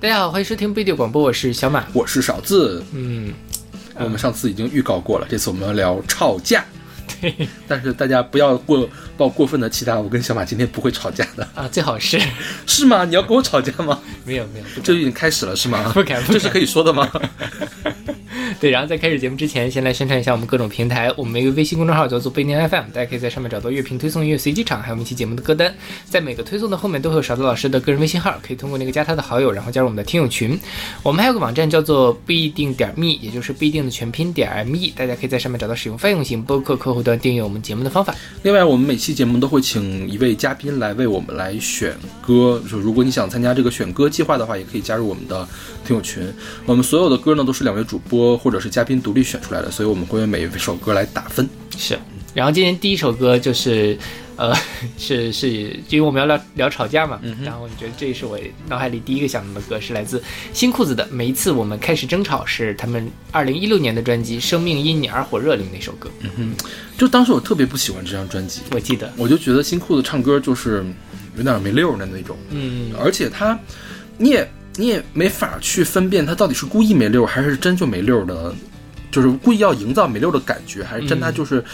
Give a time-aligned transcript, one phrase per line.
[0.00, 1.84] 大家好，欢迎收听不一定广播，我是小马。
[1.92, 2.84] 我是少字。
[2.92, 3.32] 嗯，
[3.96, 6.64] 我们上次已经预告过了，这次我们要聊吵架。
[7.20, 7.34] 对，
[7.68, 11.48] 但是大家不要过抱过分的期待，我跟小马今天不会吵架的。
[11.54, 12.20] 啊，最好是
[12.66, 13.04] 是吗？
[13.04, 14.00] 你要跟我吵架吗？
[14.24, 15.90] 没 有没有，这就已经开始了是吗？
[15.94, 17.10] 不敢不敢这是可以说的吗？
[18.60, 21.12] 对，然后在开始节目之前，先来宣传一下我们各种平台。
[21.16, 25.74] 我们一个微信公众号叫做贝宁 FM，大家可以在上面找到乐评推送、音乐随机场，还有我们一期节目的歌单。
[26.04, 30.58] 在每个推送的后面都会有勺子老师的个人微信号，可以通过那个加他的好友，然后加入我们的听友群。
[31.02, 38.14] 我们还有个网站叫做不一定点 me，也就是不一定的全拼点 me，大家可以在上面找到使用泛用型播客客户端订阅我们节目的方法。
[38.42, 42.62] 另外，我们每期节目都会请一位嘉宾来为我们来选歌。
[42.70, 45.46] 就如果你想参加这个选歌计划的话，也可以加入我们的
[45.84, 46.22] 听友群。
[46.66, 51.48] 我们所有的歌呢都是两位主播或者是嘉宾独立选出来的，所以我们会为每一首歌来打分。
[51.78, 51.98] 是，
[52.34, 53.98] 然后今天第一首歌就是，
[54.36, 54.54] 呃，
[54.98, 55.48] 是 是，
[55.88, 58.38] 因为我们要聊聊吵架嘛，然后我觉得这是我
[58.68, 66.54] 脑海里第一个想到的歌，是来自新裤子的《每一次我们开始争吵》，是他们二零一六年的专辑《生命因你而火热》里那首歌，嗯哼。
[66.98, 70.84] 就当时我特别不喜欢这张专辑，我记得，我就觉得新裤子唱歌就是
[71.36, 73.58] 有点没溜儿的那种，嗯，而且他，
[74.18, 78.54] 你也你也没法去分辨他到底是故意没溜儿还是真就没溜儿的，
[79.10, 81.64] 就是故意要营造没溜儿的感觉，还是真他就是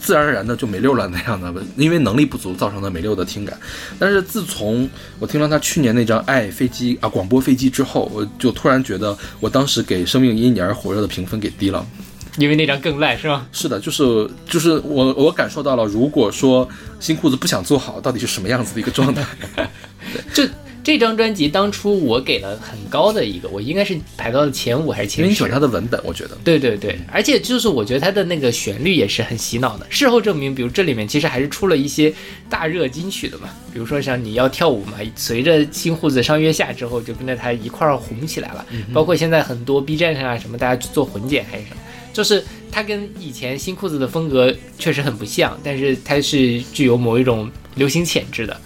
[0.00, 3.58] 自然而然的就没溜儿了那样的，因为能力不足造成的没溜的听感。
[3.98, 11.84] 但是自从我听了他去年那张《爱飞机》啊广播飞机之后，我就突然觉得我当时给《生命因你而火热》的评分给低了。
[12.38, 13.44] 因为那张更烂是吗？
[13.50, 16.66] 是的，就是就是我我感受到了，如果说
[17.00, 19.26] 新裤子不想做好，到底是什么样子的一个状态？
[20.32, 20.48] 这
[20.82, 25.50] 这张专辑当初我给了很高的一个，我应该是排到了前五还是前十因为你喜欢。
[25.50, 26.38] 他的文本，我觉得。
[26.42, 29.86] 对对对，而且就是我觉得它的那个旋律也是很洗脑的。
[29.90, 32.12] 事后证明，比如这里面其实还是出了一些
[32.48, 38.64] 大热金曲的嘛，比如说像你要跳舞嘛，随着新裤子上月下之后，就跟着它一块儿红起来了。
[38.92, 41.76] 包括现在很多 B 站上啊什么，大家去做混剪还是什么，
[42.12, 48.60] 就是它跟以前新裤子的风格确实很不像，但是它是具有某一种流行潜质的。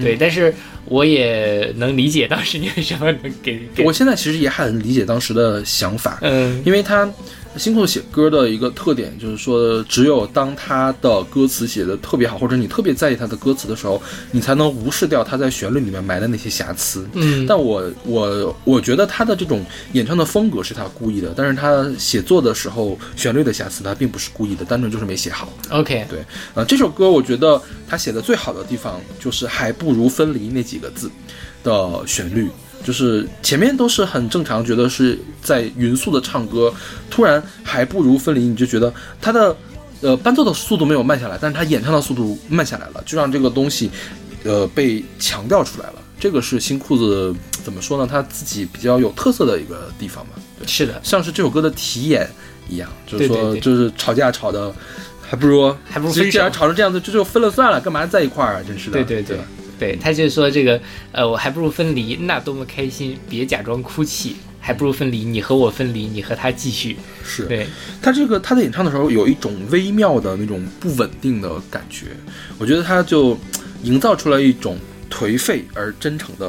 [0.00, 0.54] 对，但是
[0.84, 3.82] 我也能理解当时你为什么能给给。
[3.84, 6.62] 我现在其实也很理解当时的想法，嗯。
[6.66, 7.10] 因为他
[7.56, 14.00] 新裤子写歌的一个特点就是说，只有当他的歌词写的特别好，或者你特别在意他的歌词的时候，
[14.30, 17.06] 你才能无视掉他在旋律里面埋的那些瑕疵。
[17.14, 25.52] 嗯，但我我我觉得他的这种演唱的风格是他故意的，但是他写作的时候旋律的瑕疵他并不是故意的，单纯就是没写好。
[25.70, 26.24] OK，对，
[26.54, 31.10] 呃，这首歌我觉得他写的最好的地方就是还不如分离那几个字
[31.64, 32.48] 的旋律，
[32.84, 36.72] 就是前面都是很正常，觉得是在匀速的唱歌，
[37.10, 39.54] 突然还不如分离，你就觉得他的
[40.00, 43.90] 呃伴奏的速度没有慢下来，但是他演唱的速度慢下来了，就让这个东西
[44.44, 45.94] 呃被强调出来了。
[46.18, 48.06] 这个是新裤子怎么说呢？
[48.10, 50.32] 他自己比较有特色的一个地方吧。
[50.58, 52.28] 对， 是的，像是这首歌的题眼
[52.68, 54.70] 一样，就是说，对对对就是吵架吵的，
[55.22, 56.52] 还不如还不如分手既然。
[56.52, 58.62] 吵成这样子，就就分了算了，干嘛在一块儿啊？
[58.66, 58.92] 真是的。
[58.92, 59.44] 对对对吧
[59.80, 60.78] 对，他就是说这个，
[61.10, 66.98] 呃，我还不如分离，那多么开心，别假装哭泣，还不如分离，你和我分离，你和他继续。
[67.24, 67.44] 是。
[67.46, 67.66] 对，
[68.02, 72.08] 他这个他在演唱的时候有一种微妙的那种不稳定的感觉，
[72.58, 73.38] 我觉得他就
[73.82, 74.78] 营造出来一种
[75.10, 76.48] 颓废而真诚的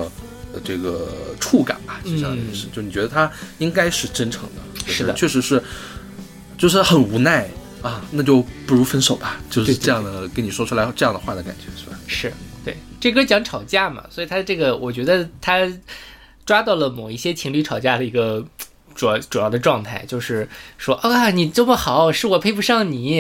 [0.53, 1.08] 呃这个
[1.40, 5.13] 触感吧，就像嗯是，就你觉得他应该是真诚的，就是的。
[5.13, 5.63] 确实是，
[6.58, 7.50] 就是很无奈
[7.81, 11.98] 啊，那就不如分手吧，就是这样的跟你说出来这样的话的感觉，是吧？
[12.08, 12.28] 是。
[12.30, 12.34] 对，
[13.01, 15.67] 这歌讲吵架嘛，所以他这个我觉得他
[16.45, 18.45] 抓到了某一些情侣吵架的一个
[18.95, 20.47] 主要主要的状态，就是
[20.78, 23.17] 说啊，你这么好，是我配不上你，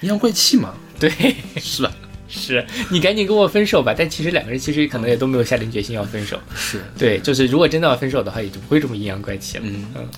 [0.00, 1.10] 阴阳怪气嘛，对，
[1.56, 1.92] 是吧？
[2.26, 3.94] 是你赶紧跟我分手吧。
[3.96, 6.40] 但其实两个人其实可能也都没有下定决心要分手。
[6.54, 9.64] 是，对，就是如果真的要分手的话，也就不会这么阴阳怪气了。
[9.66, 10.08] 嗯嗯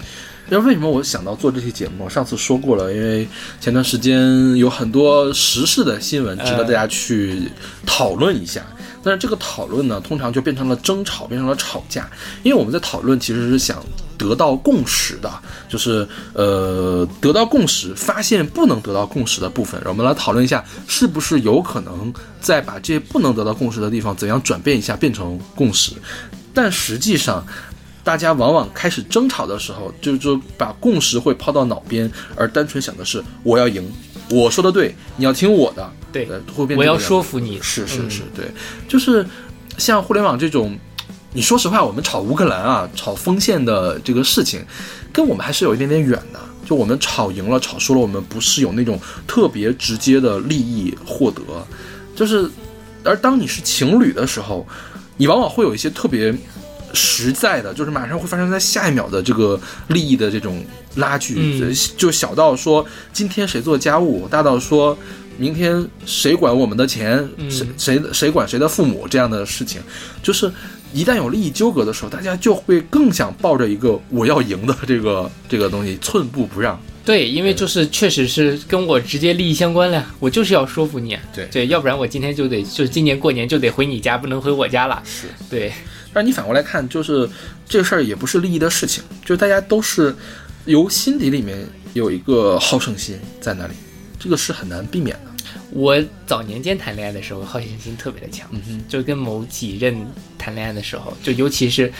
[0.48, 2.04] 然后为什么我想到做这期节目？
[2.04, 3.26] 我上次说过了，因为
[3.60, 7.50] 前段时间有很多时事的新闻值得大家去
[7.84, 8.64] 讨论一下。
[9.06, 12.10] 但是这个讨论呢，通常就变成了争吵，变成了吵架。
[12.42, 13.80] 因为我们在讨论其实是想
[14.18, 15.32] 得到共识的，
[15.68, 25.92] 就是呃得到共识，发现不能得到共识的部分，我们来讨论一下，是不是有可能再把这些不能得到共识的地方怎样转变一下，变成共识。
[26.52, 27.46] 但实际上，
[28.02, 33.88] 大家往往开始争吵的时候，就就把共识会抛到脑边，而单纯想的是我要赢，
[34.30, 37.60] 我说的对，你要听我的，对呃会变我要说服你。
[37.62, 38.46] 是是嗯是，对，
[38.88, 39.24] 就是
[39.78, 40.76] 像互联网这种，
[41.32, 44.64] 你说实话，我们炒乌克兰啊，炒锋线的这个事情，
[45.12, 46.40] 跟我们还是有一点点远的。
[46.64, 51.40] 就我们炒赢了，炒输了，我们不是有那种特别直接的利益获得，
[52.16, 52.50] 就是，
[53.04, 54.66] 而当你是情侣的时候，
[55.16, 56.36] 你往往会有一些特别
[56.92, 60.64] 实在的，就是马上会发生在下一秒的这个利益的这种
[60.96, 64.96] 拉锯，嗯就小到说今天谁做家务，大到说。
[65.38, 67.18] 明天谁管我们的钱？
[67.36, 69.82] 嗯谁谁谁管谁的父母这样的事情，
[70.22, 70.50] 就是
[70.94, 76.80] 一旦有利益纠葛的时候，大家就会更想抱着一个我要赢的这个这个东西，寸步不让。
[77.04, 81.20] 对，因为就是确实是跟我直接利益相关了，我就是要说服你啊。
[81.34, 85.02] 对对，要不然我今天就得就是今年过年就得回你家，不能回我家了。
[85.04, 85.70] 是，对，
[86.14, 87.28] 但你反过来看，就是
[87.68, 90.16] 这个事儿也不是利益的事情，就是大家都是
[90.66, 93.74] 由心底里面有一个好胜心在那里，
[94.18, 95.32] 这个是很难避免的。
[95.70, 95.96] 我
[96.26, 99.96] 早年间谈恋爱的时候，好胜心特别的强，嗯哼，就跟某几任
[100.36, 101.92] 谈恋爱的时候，就尤其是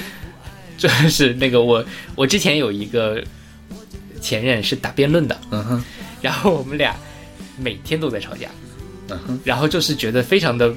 [0.77, 1.85] 就是那个我
[2.15, 3.23] 我之前有一个
[4.21, 5.85] 前任是打辩论的，嗯哼，
[6.21, 6.97] 然后我们俩
[7.59, 8.49] 每天都在吵架，
[9.09, 10.75] 嗯哼，然后就是觉得非常的，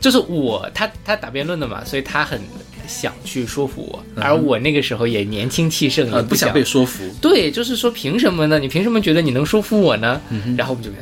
[0.00, 2.40] 就是我他他打辩论的嘛，所以他很
[2.86, 7.02] 想去说服我，而我那个时候也年轻气盛，也呃，不想想被说服。
[7.20, 8.58] 对，就是说凭什么呢？
[8.58, 10.20] 你凭什么觉得你能说服我呢？
[10.30, 11.00] 嗯然后我们就然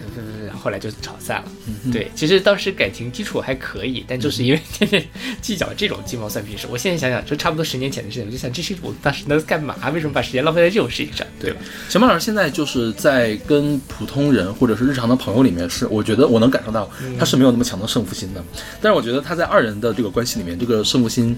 [0.60, 1.44] 后后来就吵散了。
[1.66, 5.02] 嗯对，其实当时感情基础还可以，但就是因为天天
[5.40, 9.74] 计较这种鸡毛蒜皮事，我现在想想，就差不多十年前的事情，我就想这是我当时能干嘛？
[9.94, 11.26] 为什么把时间浪费在这种事情上？
[11.40, 11.60] 对吧？
[11.88, 18.44] 小马老师现在就是在跟普通人或者是日常的朋友里面，是我觉得我能感受到他是没有那么强的胜负心的，
[18.80, 21.36] 但是我觉得他在二人的这个关系里面，这个胜负心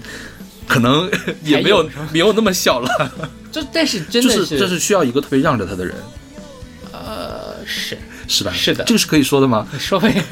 [0.67, 1.09] 可能
[1.43, 3.11] 也没有有没有那么小了，
[3.51, 5.95] 就但是真的就是这是需要一个特别让着他的人，
[6.91, 7.97] 呃是
[8.33, 8.51] 是吧？
[8.53, 9.67] 是的这个是可以说的吗？
[9.77, 10.23] 说呗，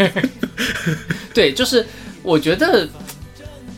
[1.34, 1.86] 对，就是
[2.24, 2.90] 我觉得，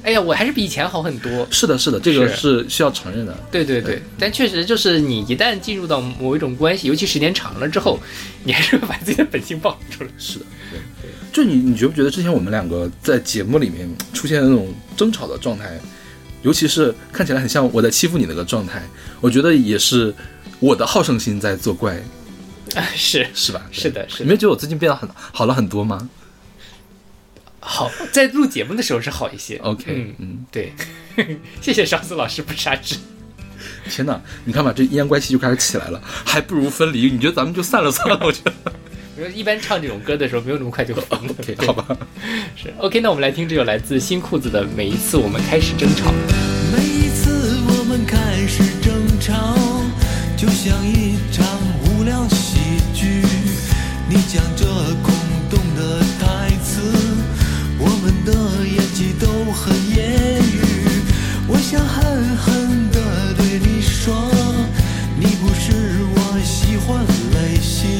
[0.03, 1.45] 哎呀，我还是比以前好很多。
[1.51, 3.37] 是的，是的，这个是是需要承认的。
[3.51, 7.99] 对对对，但确实就是你一旦进入到某一种关系，尤其时间长了之后，
[8.43, 10.09] 你还是会把自己的本性暴露出来。
[10.17, 10.79] 是的，对。
[11.31, 15.79] 就你，你觉不觉得之前我们两个在节目里面出现的那种争吵的状态，
[16.43, 18.83] 尤其是看起来很像我在欺负你那个状态，
[19.19, 20.13] 我觉得也是
[20.59, 22.03] 我的好胜心在作怪，啊，
[22.95, 23.61] 是是吧？
[23.71, 24.25] 是的，是的。
[24.25, 26.09] 你没觉得我最近变得很好了很多吗
[27.59, 29.55] 好，在录节目的时候是好一些。
[29.57, 30.73] ？OK，嗯，嗯，对，
[31.61, 32.95] 谢谢上次老师不杀之。
[33.89, 37.09] 天哪，你看吧，这阴阳怪气就开始起来了，还不如分离。
[37.09, 38.19] 你觉得咱们就散了算了？
[38.21, 38.53] 我觉得
[39.15, 40.93] 我觉得一般唱这种歌的时候，没有那么快就。
[40.93, 41.97] OK，对好吧。
[42.57, 46.09] 是 OK，那我们来听这首来自新裤子的《每一次我们开始争吵》。
[46.75, 49.55] 每一次我们开始争吵，
[50.35, 51.45] 就像一场
[61.73, 64.29] 想狠狠地对你说，
[65.17, 65.71] 你不是
[66.13, 67.03] 我喜欢
[67.33, 67.97] 类型。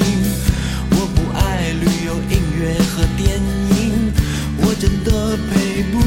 [0.92, 3.42] 我不爱旅游、音乐和电
[3.76, 4.14] 影，
[4.58, 5.98] 我真的配不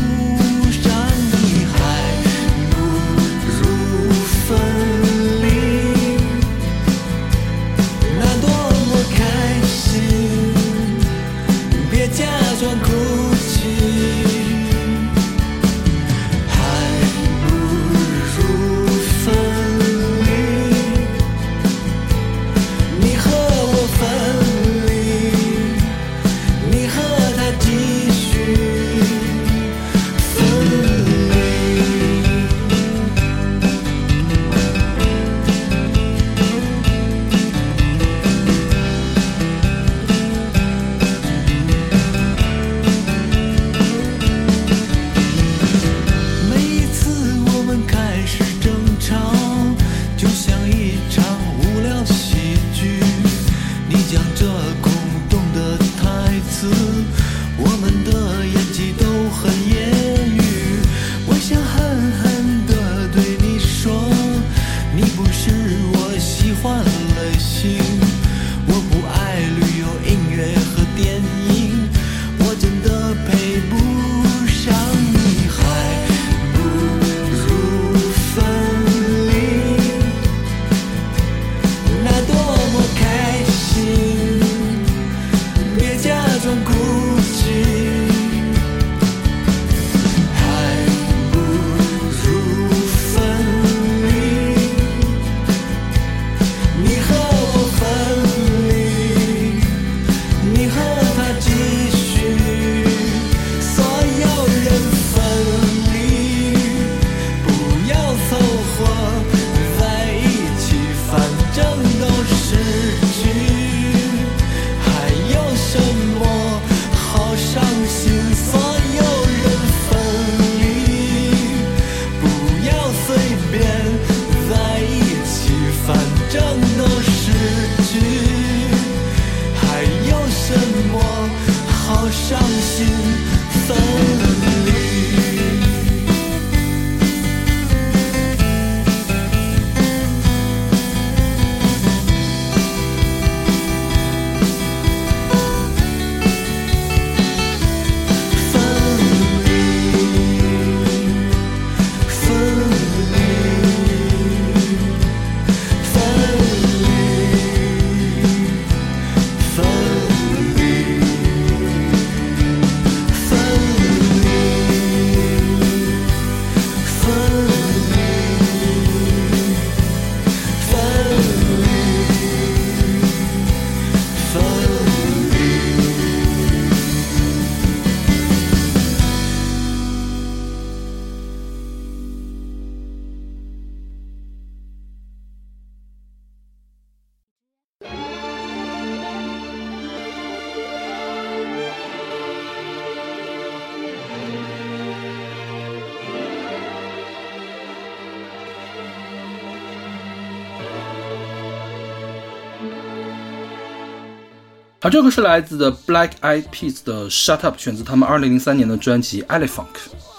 [204.87, 209.67] 好，这个是来自的 Black Eyed Peas 的 Shut Up，选自他们二零零三年的专辑 Elephant。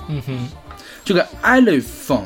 [0.09, 0.49] 嗯哼，
[1.05, 2.25] 这个 Elephant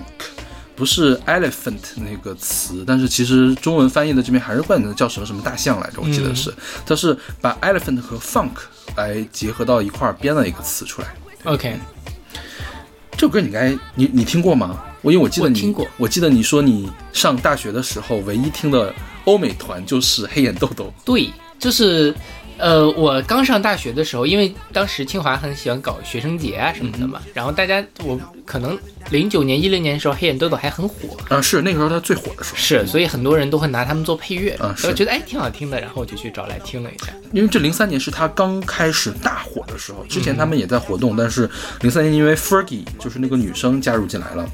[0.76, 6.52] 不是 elephant 那个词，但是其实中文翻译的这边还是管它叫什么什么大象来着，我记得是，
[6.84, 8.50] 它是把 elephant 和 funk
[8.96, 11.14] 来结合到一块儿编了一个词出来。
[11.44, 11.78] OK，
[13.12, 14.82] 这首歌你应该你你听过吗？
[15.04, 18.92] 我因为我记得你我听过我记得你说你上大学的时候唯一听的
[19.26, 20.92] 欧美团就是黑眼豆豆。
[21.06, 21.30] 对，
[21.62, 22.12] 就是，
[22.58, 28.78] 呃，我刚上大学的时候，因为当时清华很喜欢搞学生节啊什么的嘛，然后大家我可能
[29.12, 37.14] 零九年、一零年的时候，黑眼豆豆还很火，啊，是那个时候它最火的时候，是，所以很多人都会拿他们做配乐，啊是我觉得哎挺好听的，然后我就去找来听了一下。
[37.32, 41.48] 因为这零三年是他刚开始大火的时候，之前他们也在活动，但是
[41.82, 44.50] 零三年因为 Fergie 就是那个女生加入进来了。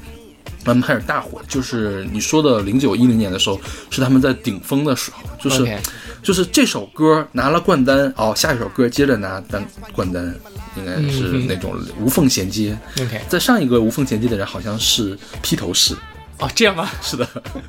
[0.64, 3.60] 他们开始大火，就是你说的零九一零年的时候，
[3.90, 5.78] 是他们在顶峰的时候，就是
[6.22, 10.34] 就是这首歌拿了冠单，哦，下一首歌接着拿单冠单，
[10.76, 12.76] 应该是嗯那种无缝衔接。
[13.00, 15.94] OK，在上一个无缝衔接的人好像是披头士，
[16.40, 16.88] 哦，这样吗？
[17.02, 17.28] 是的，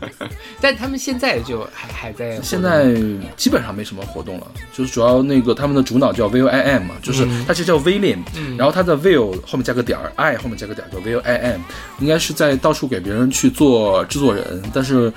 [0.62, 2.94] 但他们现在就还还在，现在
[3.36, 8.20] 基本上没什么活动了，就是主要那个他们的主脑叫 Will I Am 嘛，就是他其实叫 William，、
[8.58, 11.62] 然后他的 Will 后面加个点儿，I 后面加个点儿叫 Will I Am，
[12.00, 15.12] 应该是在到处给别人去做制作人，但是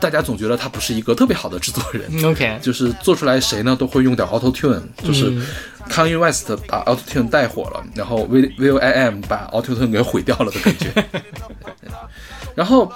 [0.00, 5.46] 大家总觉得他不是一个特别好的制作人，嗯 OK， 就是做出来谁呢都会用点 Auto Tune，就是嗯。
[5.88, 10.92] Kanye West 把 Auto Tune 带火了，然后 Will Will I Am 把 Auto Tune 给毁掉了的感觉。
[12.56, 12.90] 然后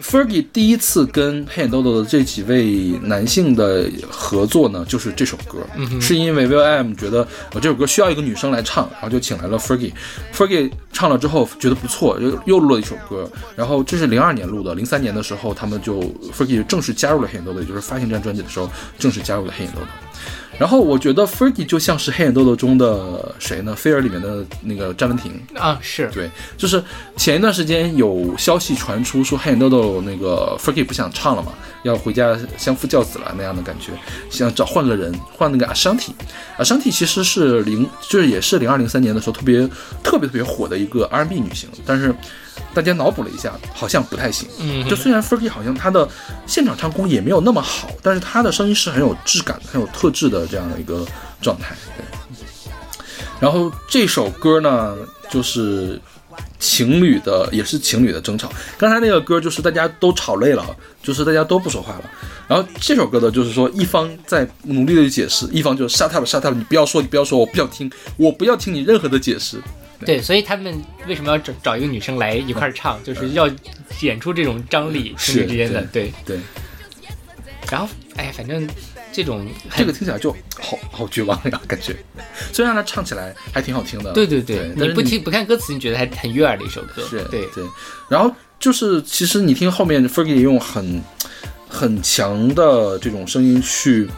[0.00, 5.66] Fergie 第一次跟黑眼豆豆的这几位男性的合作呢，就是这首歌，
[6.00, 9.92] 是因为 Will I Am 觉得我这首歌需要一个女生来唱，然后就请来了 Fergie。
[10.34, 13.28] Fergie 唱了之后觉得不错，又又录了一首歌。
[13.56, 16.02] 然后这是零二年录的，零三年的时候他们就
[16.36, 19.86] Fergie 正式加入了黑眼豆豆，也就是发行这张专辑的时候正式加入了黑眼豆豆。
[20.58, 23.74] 然后我觉得 Fergie 就像是黑眼豆豆中的谁呢？
[23.74, 25.40] 菲儿里面的那个詹雯婷。
[25.54, 26.82] 啊是，对，就是
[27.16, 33.92] 前一段时间有消息传出说黑眼豆豆那个 Fergie 不想唱了嘛，要回家相夫教子了那样的感觉，
[34.30, 36.10] 想找换个人，换那个 Ashanti。
[36.58, 39.68] Ashanti 其实是零，就是也是零二零三年的时候特别
[40.02, 42.14] 特别特别火的一个 R&B 女星，但是
[42.76, 44.46] 大家脑补了一下，好像不太行。
[44.60, 46.06] 嗯就虽然 Fergie 好像他的
[46.46, 51.06] 现场唱功也没有那么好，但是他的声音是很有质感、很有特质的这样的一个
[51.40, 51.74] 状态。
[51.96, 52.04] 对。
[53.40, 54.94] 然后这首歌呢，
[55.30, 55.98] 就是
[56.58, 58.52] 情侣的，也是情侣的争吵。
[58.76, 60.62] 刚才那个歌就是大家都吵累了，
[61.02, 62.04] 就是大家都不说话了。
[62.46, 69.58] 然后这首歌呢，就是说一方在努力的去解释，一方就 shut up shut up，你不要说，你不要说，我不要听，我不要听你任何的解释。
[70.04, 73.48] 对，所以他们为什么要找找一个女生来一块儿唱，就是要
[74.00, 76.12] 演出这种张力，是情侣之间的对。
[76.24, 76.38] 对，
[77.70, 78.68] 然后哎，反正
[79.12, 81.96] 这种这个听起来就好好绝望呀，感觉。
[82.52, 87.64] 虽然他唱起来还挺好听的，对对对，你不听不看歌词，你觉得还很悦耳的一首歌，是，对对。
[88.08, 91.02] 然后就是，其实你听后面 Fergie 用很
[91.68, 94.08] 很强的这种声音去，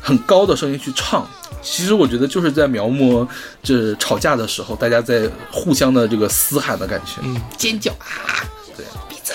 [0.00, 1.28] 很高的声音去唱，
[1.68, 3.26] 其实我觉得就是在描摹
[3.60, 7.20] 这吵架的时候大家在互相的这个嘶喊的感觉。
[7.22, 8.46] 嗯，尖叫啊，
[8.76, 9.34] 对，闭嘴，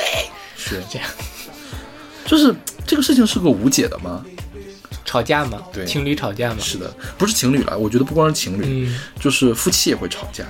[0.56, 0.82] 是。
[0.90, 1.08] 这样。
[2.26, 2.56] 就是
[2.88, 4.24] 这个事情是个无解的吗？
[5.04, 5.86] 吵架吗，对。
[5.86, 10.46] 情侣吵架吗，是的，不是情侣了，我觉得不光是情侣，嗯，就是夫妻也会吵架。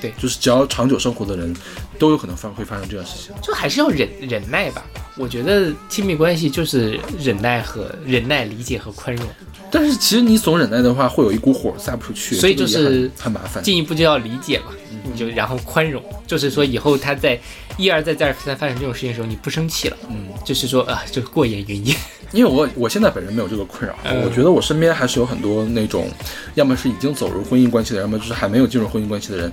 [0.00, 1.54] 对就是只要长久生活的人，
[1.98, 3.34] 都有可能发会发生这样事情。
[3.42, 4.84] 就还是要忍忍耐吧。
[5.16, 9.26] 我觉得亲密关系就是忍耐和忍耐、理解和宽容，
[9.70, 13.62] 但是其实你总忍耐的话，会有一股火撒不出去，所以就是很很麻烦。
[13.62, 14.66] 进一步就要理解嘛，
[15.04, 17.38] 你就然后宽容，就是说以后他在
[17.76, 21.96] 一而再再而三发生这种事情的时候，你不生气了，嗯，就是说啊，就过眼云烟。
[22.32, 26.08] 因为我我现在本人没有这个困扰，嗯我觉得我身边还是有很多那种，
[26.54, 29.52] 要么是已经走入婚姻关系的人，要么就是还没有进入婚姻关系的人，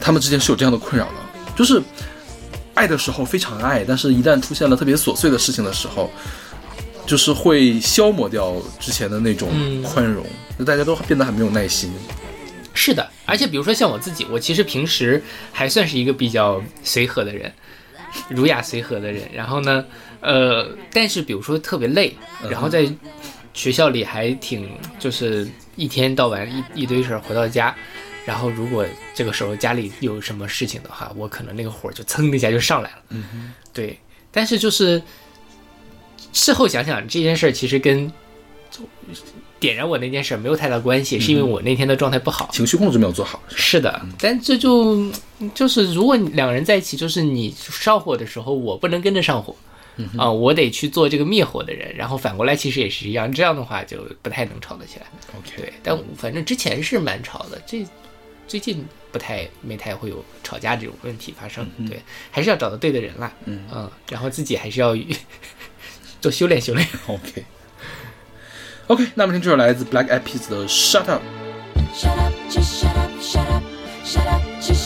[0.00, 1.14] 他们之间是有这样的困扰的，
[1.56, 1.82] 就是
[2.74, 6.10] 爱的时候非常爱，但是一旦出现了特别琐碎的事情的时候，
[7.06, 10.24] 就是会消磨掉之前的那种嗯宽容，
[10.58, 11.92] 就大家都变得很没有耐心。
[12.74, 17.50] 是的，而且比如说像我自己，我其实平时还算是一个比较随和的人，
[18.28, 19.22] 儒雅随和的人。
[19.32, 19.82] 然后呢，
[20.20, 22.14] 呃，但是比如说特别累，
[22.50, 22.86] 然后在
[23.54, 27.74] 学校里还挺就是一天到晚一一堆事儿，回到家，
[28.26, 32.98] 然后如果这个时候家里有什么事情的话，我可能那个火就蹭的一下就上来了。
[33.10, 33.98] 嗯对，
[34.30, 35.00] 但是就是
[36.32, 38.12] 事后想想，这件事儿其实跟
[39.58, 42.50] 点燃我那件事儿没有太大关系，是因为我那天的状态不好。
[42.52, 45.10] 情绪控制没有做好，是的，但这就
[45.54, 49.56] 就是如果两个人在一起，就是你上火的时候，我不能跟着上火，
[50.18, 55.06] 啊、我得去做这个灭火的人，然后反过来其实也是一样，这样的话就不太能吵得起来。
[55.38, 57.86] OK，对，但反正之前是蛮吵的，这
[58.46, 61.68] 最近不太没太会有吵架这种问题发生。
[61.88, 62.00] 对，
[62.30, 63.32] 还是要找到对的人啦。
[63.44, 64.96] 嗯然后自己还是要
[66.20, 66.86] 多修炼修炼。
[67.06, 67.44] OK
[68.88, 71.22] OK，那么听这首来自 Black Eyed Peas 的 Shut Up。
[71.94, 73.62] Shut up, just shut up, shut up,
[74.04, 74.85] shut up, just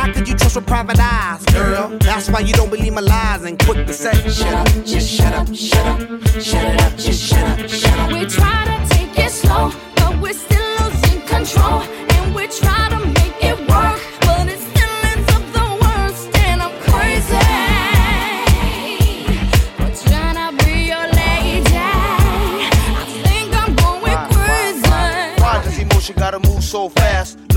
[0.00, 1.98] How could you trust with private eyes, girl?
[1.98, 5.34] That's why you don't believe my lies and quick to say, shut up, just shut
[5.34, 5.98] up, shut up,
[6.40, 8.10] shut it up, just shut up, shut up.
[8.10, 11.82] We try to take it slow, but we're still losing control.
[11.82, 16.34] And we try to make it work, but it still ends up the worst.
[16.48, 17.36] And I'm crazy.
[19.78, 21.76] We're trying to be your lady.
[21.76, 25.42] I think I'm going crazy.
[25.42, 27.29] Why does emotion gotta move so fast?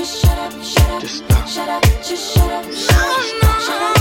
[0.00, 1.00] just shut up, shut up.
[1.02, 1.46] Just stop.
[1.46, 2.64] Shut up, just shut up.
[2.72, 3.48] Shut up, no.
[3.60, 3.99] shut up,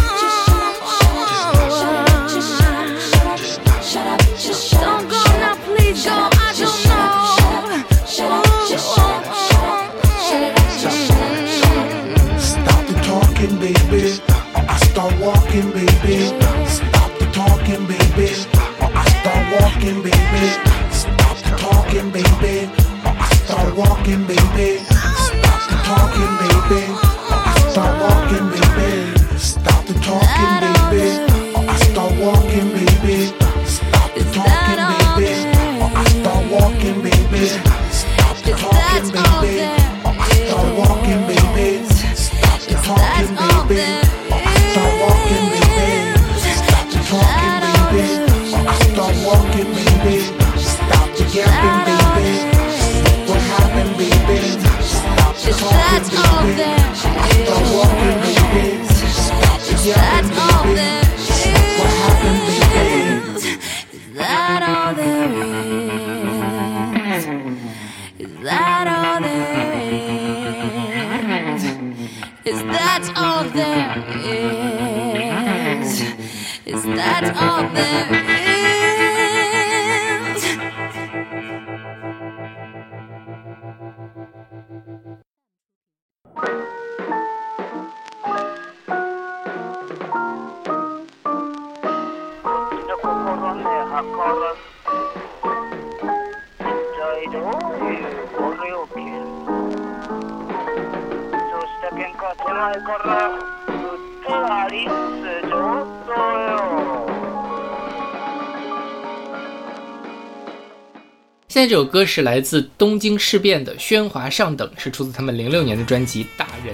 [111.89, 116.73] 歌是来自东京事变的《喧哗上等》，是出自他们零六年的专辑《大人》。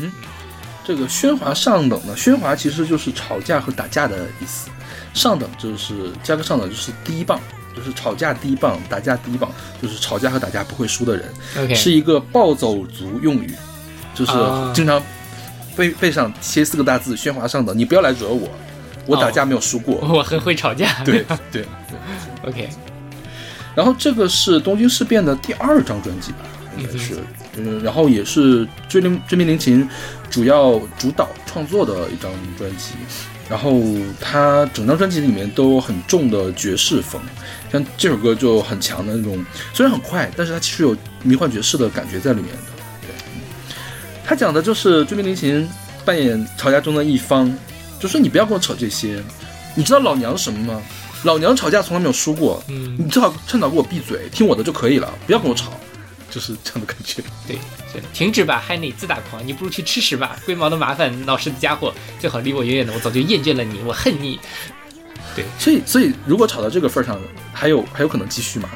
[0.00, 0.12] 嗯
[0.84, 4.68] 这个喧哗上等呢，喧哗其实就是吵架和打架的意思，
[5.12, 7.40] 上等就是加个上等就是第一棒，
[7.74, 9.50] 就是吵架第一棒，打架第一棒，
[9.82, 11.24] 就是吵架和打架不会输的人
[11.58, 13.52] OK 是一个暴走族用语，
[14.14, 15.02] 就是啊经常
[15.76, 18.48] 背背上贴四个大字“喧哗上等”，你不要来惹我，
[19.06, 19.96] 我打架没有输过。
[20.06, 21.02] 我很会吵架。
[21.04, 21.98] 对吧对对。
[22.48, 22.68] OK，
[23.76, 26.38] 然后这个是东京事变的第二张专辑吧，
[26.78, 27.18] 应该是，
[27.56, 29.88] 嗯，然后也是追铃追命铃琴
[30.30, 32.94] 主要主导创作的一张专辑，
[33.50, 33.82] 然后
[34.18, 37.20] 它整张专辑里面都有很重的爵士风，
[37.70, 42.62] 像这首歌就很强的那种，虽然很快，但是它其实有迷幻爵士的感觉在里面的。
[43.02, 43.42] 对，嗯
[44.24, 45.68] 他讲的就是追命铃琴
[46.04, 47.54] 扮演吵架中的一方，
[48.00, 49.22] 就说你不要跟我扯这些，
[49.74, 50.82] 你知道老娘什么吗？
[51.26, 55.72] 老娘吵架从来没有输过，嗯你最好趁早给我闭嘴，听我的就可以了，不要跟我吵，
[56.30, 57.20] 就是这样的感觉。
[57.48, 57.56] 对，
[57.92, 59.44] 是停止吧，害你自大狂！
[59.44, 62.92] 你不如去吃屎吧，龟毛的麻烦，闹事的家伙，最好离我远远的。
[62.92, 64.38] 我早就厌倦了你，我恨你。
[65.34, 67.20] 对所以，所以如果吵到这个份儿上，
[67.52, 68.68] 还有还有可能继续吗？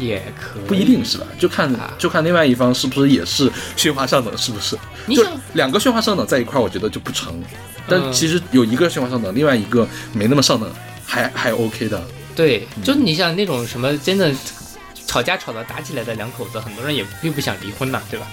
[0.00, 1.26] 也可以不一定是吧？
[1.38, 4.74] 就看啊就看另外一方是不是也是喧哗上等，是不是？
[4.76, 7.40] 就你想两个喧哗上等在一块儿，我觉得就不成。
[7.86, 10.68] 但嗯其实有一个喧哗上等，另外一个没那么上等，
[11.08, 12.06] 还还 OK 的。
[12.36, 14.30] 对，就你想那种什么真的
[15.06, 18.26] 吵架吵到打起来的两口子，很多人也并不想离婚呐，对吧？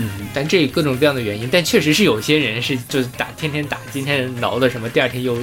[0.00, 5.36] 嗯，但这各种各样的原因，但确实是有些人是就是打天天打，今天挠的什么，第二天又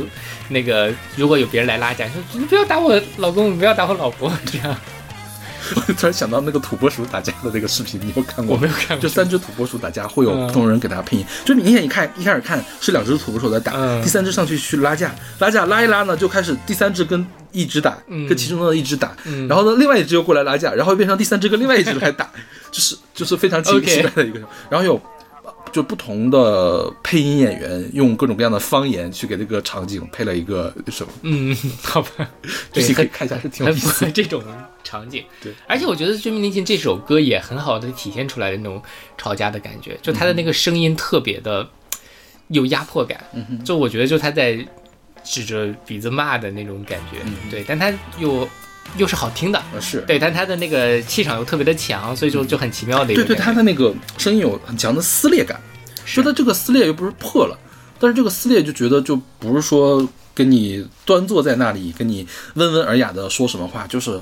[0.50, 4.78] 那个，如果有别人来拉架，说你不要打我老公，你不要打我老婆， 这样
[5.76, 8.62] 我突然想到那个土拨鼠打架的那个视频，你有看过吗？
[8.62, 11.26] 我没有看过就三只土拨鼠打架，会有嗯不同人给它配音。
[11.44, 22.30] 就明显你看一开始看是两只土拨鼠在打，嗯第三只上去去拉架，拉架拉一拉呢，就开始第三只跟一只打，嗯跟其中的一只打，嗯然后呢另外一只又过来拉架，然后又变成第三只跟另外一只来打，
[22.72, 25.02] 就是就是非常奇奇怪的一个，然后有。
[25.76, 32.30] 就不同的配音演员用各种各样的方言去给这个场景配了一个什么，嗯，好吧，
[32.72, 34.12] 对，这些可以看一下，是挺有很意思符合。
[34.12, 34.42] 这种
[34.86, 35.22] 场景。
[35.42, 38.82] 对，而且我觉得《追命铃琴》这首歌也很好的体现出来的那种
[39.18, 41.68] 吵架的感觉，就他的那个声音特别的
[42.48, 43.22] 有压迫感。
[43.34, 44.66] 嗯就我觉得就他在
[45.26, 47.18] 指着鼻子骂的那种感觉，
[47.52, 48.48] 对，但他又
[48.98, 50.02] 又是好听的，呃是。
[50.08, 55.60] 对，但他的那个气场又特别的强，所以就就很奇妙的一个对对，他的那个声音有很强的撕裂感，
[56.06, 57.58] 说他这个撕裂又不是破了，
[58.00, 64.20] 但是这个撕裂就觉得就不是说跟你端坐在那里跟你温文尔雅的说什么话，就是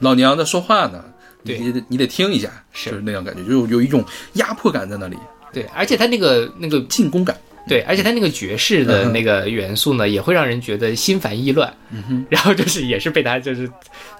[0.00, 1.04] 老娘在说话呢，
[1.44, 1.58] 对。
[1.58, 2.90] 你得你得听一下，是。
[2.90, 5.16] 就是那样感觉，就有有一种压迫感在那里，
[5.52, 7.36] 对，而且他那个那个进攻感。
[7.66, 11.72] 对，而且他那个爵士的那个元素呢，也会让人觉得心烦意乱。
[11.90, 13.70] 嗯， 然后就是也是被他就是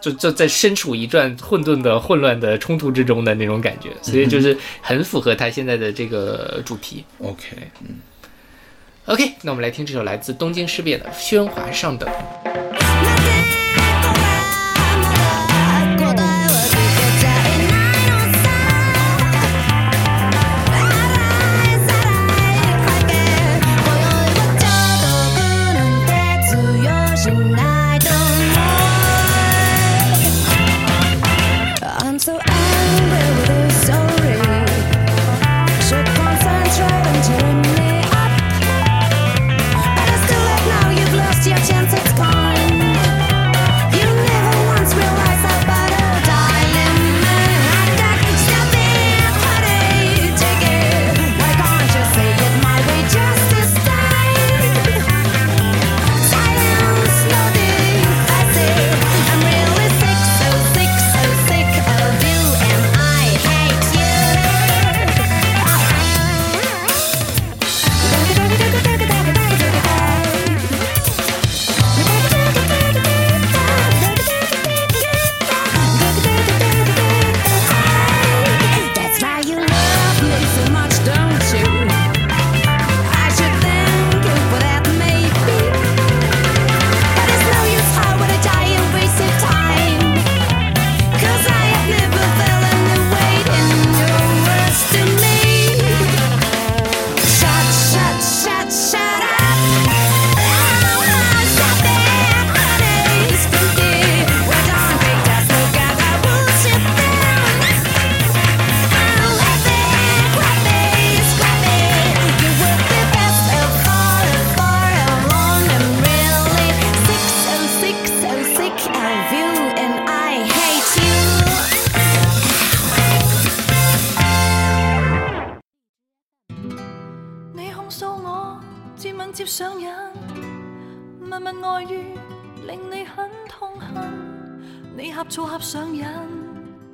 [0.00, 7.04] 就就在身处一段混沌的混乱的冲突之中的那种感觉，所以就是很符合他现在的这个主题。
[7.18, 7.96] OK，嗯
[9.06, 12.08] ，OK，那我们来听这首来自东京事变的《喧哗上等》。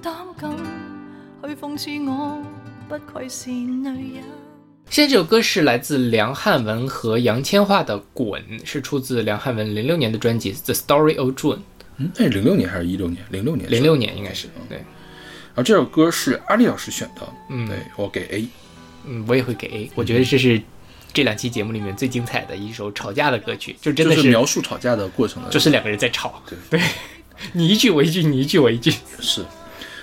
[0.09, 0.51] 膽敢
[1.47, 2.43] 去諷刺我，
[2.89, 4.25] 不愧是女人。
[4.89, 11.57] 现在这首歌是来自梁汉文和杨千嬅的《滚》，是出自梁汉文零六年的专辑《The Story of June》，
[11.99, 13.23] 嗯，那是零六年还是一六年？
[13.29, 13.95] 零六年，零六。
[13.97, 14.79] 年应该是对。
[14.79, 18.49] 然后这首歌是阿丽老师选的，嗯对我给 A。
[19.05, 20.59] 嗯，我也会给 A，我觉得这是
[21.13, 26.81] 这两期节目里面最精彩的一首吵架的歌曲，就真的就是描述吵架的过程的，就是两个人在吵，对对，
[27.53, 28.91] 你一句我一句，你一句我一句，
[29.21, 29.45] 是，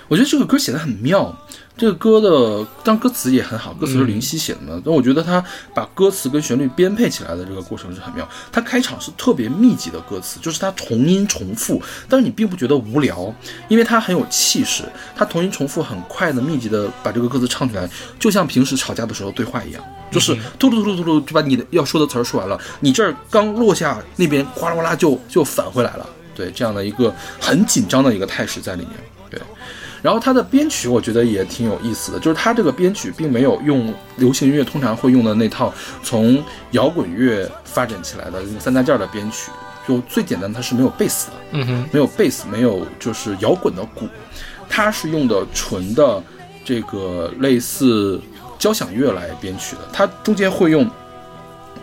[0.07, 1.35] 我觉得这个歌写的很妙。
[1.77, 8.25] 这个歌的当歌词也很好，歌词是林夕写的嘛，但我觉得他把歌词跟旋律编配起来的这个过程是很妙。
[8.49, 13.35] 他开场是特别密集的歌词，就是他重音重复，但是你并不觉得无聊，
[13.67, 14.83] 因为他很有气势。
[15.17, 26.09] 他同音重复很快的密集的把这个歌词唱出来，就像平时吵架的时候对话一样，就是突突突突突就把你的要说的词儿说完了，你这儿刚落下，那边哗啦哗啦就就返回来了。
[26.33, 28.91] 对，这样的一个很紧张的一个态势在里面。
[30.05, 30.11] 对。
[30.11, 39.51] 然后它的编曲我觉得也挺有意思的，就是它这个编曲并没有用流行音乐通常会用的那套从摇滚乐发展起来的那三大件的编曲，
[39.87, 44.07] 就最简单它是没有贝斯的，嗯哼，没有贝斯，没有就是摇滚的鼓，
[44.69, 46.21] 它是用的纯的
[46.63, 48.21] 这个类似
[48.59, 50.87] 交响乐来编曲的，它中间会用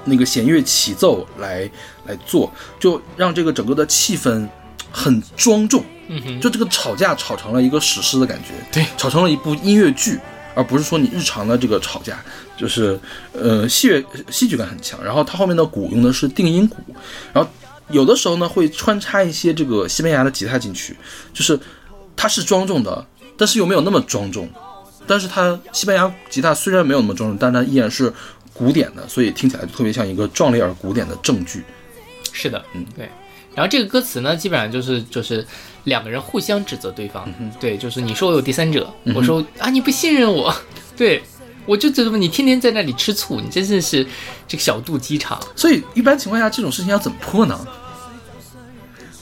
[0.04, 1.68] 那个弦乐齐奏来
[2.06, 4.48] 来做，就让这个整个的气氛
[4.92, 5.84] 很庄重。
[6.08, 10.18] 嗯哼，就这个吵架吵成了一个史诗的感觉，对吵成了一部音乐剧，
[10.54, 12.22] 而不是说你日常的这个吵架，
[12.56, 12.98] 就是
[13.32, 15.02] 呃戏乐戏剧感很强。
[15.02, 16.76] 然后它后面的鼓用的是定音鼓，
[17.32, 17.48] 然后
[17.88, 20.94] 有的时候呢会穿插一些这个西班牙的吉他进去，
[21.32, 21.58] 就是
[22.14, 24.48] 它是庄重的，但是又没有那么庄重。
[25.06, 28.12] 但是它西班牙吉他虽然没有那么庄重，但它依然是
[28.52, 31.64] 古典的，所以听起来就特别像一个壮丽而古典的正剧。
[32.32, 33.08] 是的，嗯对。
[33.54, 35.46] 然后这个歌词呢，基本上就是就是
[35.84, 37.28] 两个人互相指责对方，
[37.60, 40.54] 对，就是你说我有第三者，我说啊你不信任我，
[40.96, 41.22] 对
[41.66, 44.06] 我就觉得你天天在那里吃醋，你真的是
[44.48, 47.58] 这个小肚鸡肠，所以一般情况下这种事情要怎么破呢？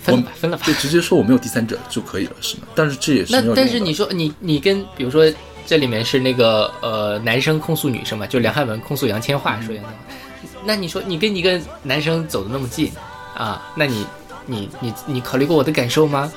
[0.03, 0.63] 分了吧，分了吧。
[0.67, 0.73] 就。
[0.75, 2.63] 直接说我没有第三者就可以了，是吗？
[2.75, 5.31] 但是这也是那但是你说你你跟比如说
[5.67, 9.87] 这里面是那个呃男生控诉女生嘛，就梁汉文控诉杨千嬅说杨千嬅，
[10.65, 12.91] 那你说你跟一个男生走的那么近
[13.37, 14.07] 啊，那你
[14.51, 16.31] 你你你考虑过我的感受吗？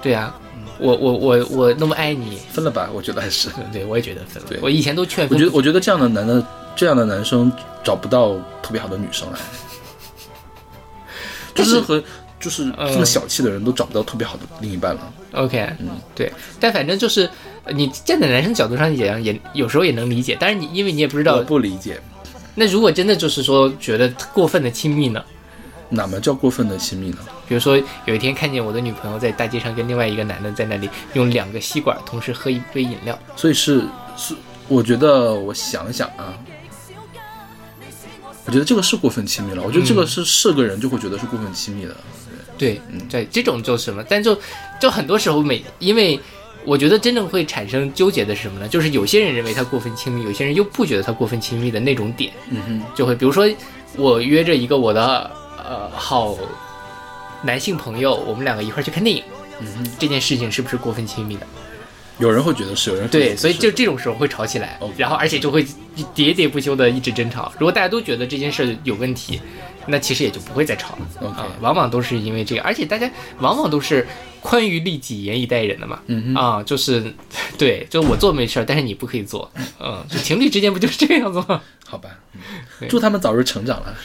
[0.00, 0.34] 对啊，
[0.78, 3.48] 我我我我那么爱你，分了吧，我觉得还是。
[3.72, 7.52] 对我也觉得分了对，我以前都劝分我觉得，我觉得这样的男的，这样的男生
[7.84, 9.38] 找不到特别好的女生了，
[11.54, 12.02] 就是是和
[12.40, 15.12] 就是这么小气的人都找不到特别好的另一半了。
[15.34, 17.28] OK，嗯，对，但反正就是
[17.64, 22.00] 呃你站在男生角度上讲，也有时候也能理解，但是你因为你也不知道我道，不理解，
[22.56, 25.22] 那如果真的就是说觉得过分的亲密呢？
[25.92, 27.18] 哪么叫过分的亲密呢？
[27.46, 33.84] 比如说有一天看见我的女朋友在大街上跟另外一个男的在那里用两个吸管同时喝一杯饮料，所以是
[34.16, 34.34] 是，
[34.68, 36.34] 我觉得我想一想啊，
[38.46, 39.62] 我觉得这个是过分亲密了。
[39.62, 41.96] 我觉得这个是是个人就会觉得是过分亲密的。
[42.56, 44.02] 对，嗯对，这种就是什么？
[44.08, 44.38] 但就
[44.80, 46.18] 就很多时候每因为。
[46.64, 48.68] 我觉得真正会产生纠结的是什么呢？
[48.68, 53.44] 就是有些人认为他过分亲密，有些人又不觉得他过分亲密的那种点，嗯哼，就会比如说
[53.96, 55.28] 我约着一个我的
[55.72, 56.36] 呃好
[57.42, 59.24] 男性朋友，我们两个一块儿去看电影，
[59.60, 61.46] 嗯哼，这件事情是不是过分亲密的？
[62.18, 65.64] 有人会觉得是，有人对，所以就这种时候会吵起来然后而且就会
[66.14, 67.50] 喋喋不休的一直争吵。
[67.58, 69.40] 如果大家都觉得这件事有问题，
[69.86, 71.28] 那其实也就不会再吵了。
[71.30, 74.06] 啊，往往都是因为这个，而且大家往往都是
[74.40, 75.98] 宽于利己，严以待人的嘛。
[76.06, 77.12] 嗯哼啊，就是
[77.56, 79.50] 对，就我做没事儿，但是你不可以做。
[79.80, 81.60] 嗯，就情侣之间不就是这样子吗？
[81.88, 82.10] 好吧，
[82.88, 83.96] 祝他们早日成长了。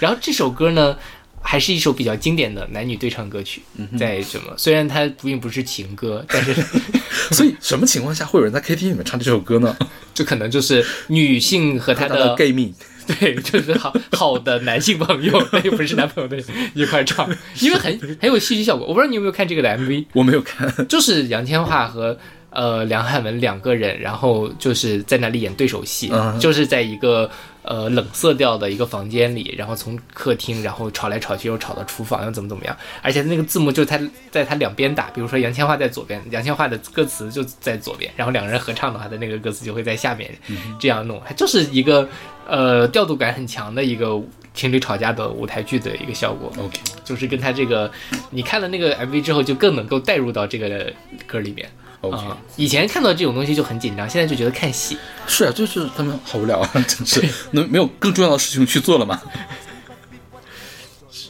[0.00, 0.96] 然后这首歌呢，
[1.40, 4.52] 还是一首比较经典的男女对唱歌曲，嗯在什么？
[4.56, 6.54] 虽然它并不是情歌，但是
[7.32, 9.76] 所以什么情况下会有人在 KTV 里面唱这首歌呢？
[10.14, 12.72] 就可能就是女性和她他的 gay 蜜，
[13.06, 16.42] 对，就是好好的男性朋友， 那又不是男朋友的
[16.74, 17.28] 一块唱，
[17.60, 18.86] 因为很很有戏剧效果。
[18.86, 20.86] 我不知道你有没有看这个的 MV，我没有看。
[20.88, 27.30] 就是杨千嬅和呃梁汉文两个人，然后就是在那里演对手戏，嗯就是在一个
[27.66, 32.76] 呃冷色调的一个房间里，然后从客厅，然后吵来吵去，又吵到厨房，又怎么怎么样。
[33.02, 34.00] 而且那个字幕就是他
[34.30, 40.30] 在他两边打，比如说杨千嬅在左边，杨千嬅的歌词就在左边，然后两个人合唱的话，的那个歌词就会在下面，
[40.78, 42.08] 这样弄，它就是一个
[42.46, 44.18] 呃调度感很强的一个
[44.54, 46.52] 情侣吵架的舞台剧的一个效果。
[46.58, 47.90] OK，就是跟他这个，
[48.30, 50.92] 你看了那个 MV 之后，就更能够带入到这个
[51.26, 51.68] 歌里面。
[52.08, 54.96] OK，、啊、以前看到这种东西就很紧张，现在就觉得看戏。
[55.26, 59.20] 是啊，就是他们好无聊啊， 真是能没有更重要的事情去做了吗？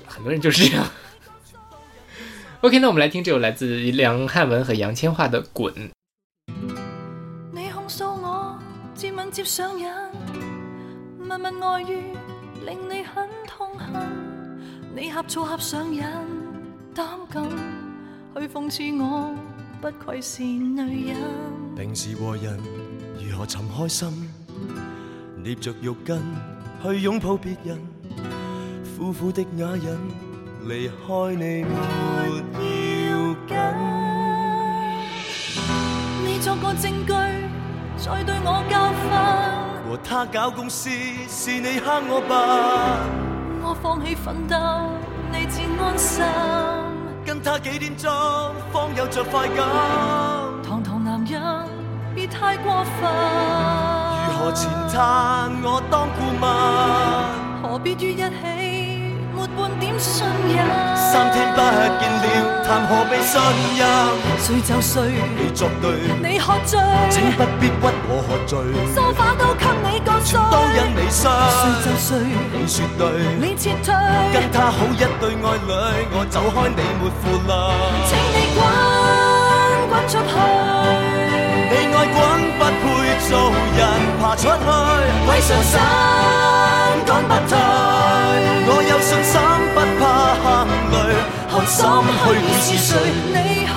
[0.06, 0.86] 很多人就是这样。
[2.62, 5.72] OK，那我们来听这首来自梁汉文和杨千嬅的《滚》。
[7.52, 8.58] 你控诉我
[8.94, 9.88] 接吻接上癮，
[11.20, 11.86] 密密愛語
[12.64, 14.02] 令你很痛恨，
[14.96, 16.06] 你呷醋呷上癮，
[16.94, 17.44] 膽敢
[18.40, 19.34] 去諷刺我，
[19.80, 21.16] 不愧是女人。
[21.76, 22.58] 平時和人
[23.20, 24.30] 如何尋開心，
[25.42, 26.18] 捏着浴巾
[26.82, 27.78] 去擁抱別人，
[28.96, 29.98] 苦苦的啞忍，
[30.66, 31.70] 離開你沒
[33.06, 33.50] 要緊。
[36.24, 37.12] 你作個證據，
[37.98, 40.90] 再對我教訓，和他搞公司
[41.28, 43.04] 是你蝦我吧？
[43.62, 44.88] 我放棄奮鬥，
[45.32, 46.24] 你至安心。
[47.37, 48.11] 跟他几点钟
[48.72, 49.59] 方有着快感？
[50.66, 51.68] 堂堂男人，
[52.14, 53.12] 别太过分。
[54.27, 56.44] 如何前嘆我当顾问？
[57.62, 58.25] 何必于一起，
[59.37, 60.64] 沒半點信任。
[60.96, 63.38] 三天不见了，談何被信
[63.77, 63.85] 任？
[64.40, 65.92] 睡就睡，你作對，
[66.25, 67.72] 你喝醉，請不必屈
[68.09, 68.57] 我喝醉，
[68.94, 70.40] 梳化都給你割碎。
[70.51, 71.20] 都因你傷。
[71.53, 72.09] 睡就睡，
[72.57, 73.05] 你說對，
[73.38, 73.92] 你撤退，
[74.33, 75.70] 跟他好一對愛侶，
[76.16, 77.53] 我走開你沒負累。
[78.09, 78.59] 請你滾
[79.92, 80.35] 滾出去。
[81.68, 82.16] 你愛滾
[82.57, 82.85] 不配
[83.29, 83.31] 做
[83.77, 83.85] 人，
[84.18, 84.64] 爬出去，
[85.27, 85.77] 鬼上身
[91.66, 92.94] 心虛會是誰？
[93.35, 93.74] 你去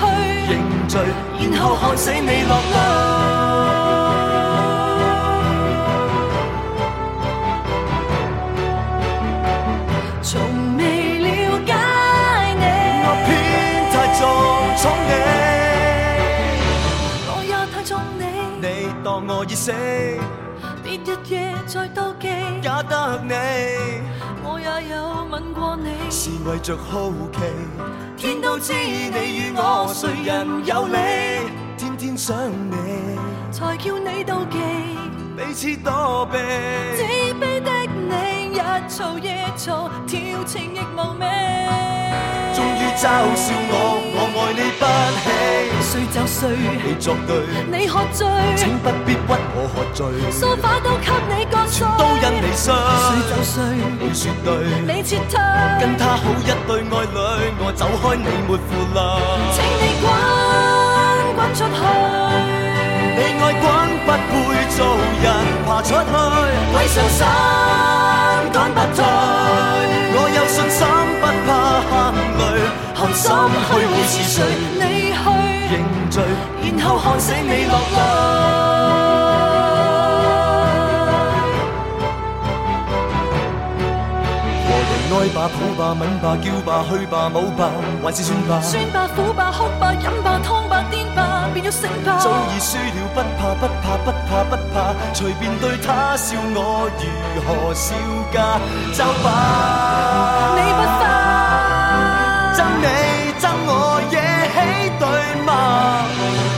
[0.48, 0.52] 認
[0.88, 0.94] 罪，
[1.40, 2.74] 然後看死你落淚。
[10.22, 10.30] 從
[10.76, 10.80] 未
[11.18, 11.28] 了
[11.66, 11.68] 解
[12.54, 12.64] 你
[13.02, 13.28] 我，偏
[13.90, 14.20] 太重
[14.76, 14.80] 寵
[17.26, 18.22] 我也太重你，
[18.60, 18.68] 你，你
[19.02, 19.72] 當我已死，
[20.84, 21.34] 別日夜
[21.66, 22.28] 在妒忌，
[22.62, 23.34] 也得你。
[26.10, 27.38] 是為着好奇，
[28.16, 30.98] 天都知你與我誰人有理，
[31.78, 33.16] 天天想你，
[33.52, 34.58] 才叫你妒忌，
[35.36, 36.36] 彼此躲避。
[36.96, 37.04] 自
[37.38, 41.26] 卑的你日嘈夜嘈，調情亦無味。
[42.52, 43.06] 終於嘲
[43.36, 44.82] 笑我，我愛你不
[45.22, 45.30] 起，
[45.86, 46.42] 誰就誰，
[46.84, 47.30] 你作對，
[47.70, 49.20] 你喝醉，請不必屈
[49.54, 50.00] 我喝醉，
[50.32, 51.06] 梳化都給
[51.50, 52.64] 都因你傷。
[52.72, 53.54] 誰就誰，
[53.98, 54.48] 你說對，
[54.86, 55.34] 你撤退，
[55.80, 57.16] 跟他好一對愛侶，
[57.58, 58.98] 我走開你沒負累。
[59.54, 60.04] 請你滾
[61.36, 61.80] 滾出去。
[63.16, 63.64] 你愛滾
[64.06, 64.32] 不配
[64.76, 64.78] 做
[65.22, 65.26] 人，
[65.66, 66.12] 爬出去，
[66.72, 67.20] 鬼上身
[68.52, 68.98] 趕不退。
[70.12, 70.80] 我有信心
[71.20, 71.48] 不怕
[71.90, 71.92] 行
[72.38, 72.42] 雷，
[72.94, 73.24] 看心
[73.66, 74.38] 去會是誰？
[74.80, 74.82] 你
[75.12, 75.22] 去，
[75.70, 75.74] 認
[76.10, 76.14] 罪，
[76.62, 78.79] 然後看死你落淚。
[85.12, 87.68] 愛吧、抱吧、吻吧、叫吧、去吧、舞吧，
[88.02, 88.60] 還是算吧。
[88.62, 92.18] 酸吧、苦吧、哭吧、飲吧、湯吧、癲吧，變咗性吧。
[92.20, 97.02] 早已输了，不怕不怕不怕不怕，隨便對他笑我如
[97.42, 97.94] 何笑
[98.32, 98.58] 架，
[98.94, 100.54] 就吧。
[100.54, 102.86] 你不怕，憎你
[103.40, 104.14] 憎我惹
[104.54, 104.56] 起
[105.00, 105.04] 對
[105.44, 105.50] 罵，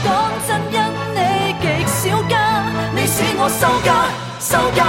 [0.05, 0.07] 講
[0.47, 0.77] 真因
[1.15, 1.17] 你
[1.59, 2.33] 極少家，
[2.95, 3.89] 你使我收家
[4.39, 4.79] 收家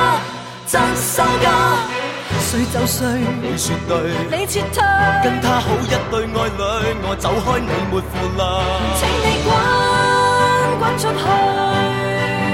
[0.66, 2.03] 真收家。
[2.54, 3.98] 誰就誰，你說對，
[4.30, 4.78] 你撤退，
[5.24, 6.62] 跟他好一對愛侶，
[7.02, 8.42] 我走開你沒負累。
[8.94, 9.50] 請你滾
[10.78, 11.26] 滾出去。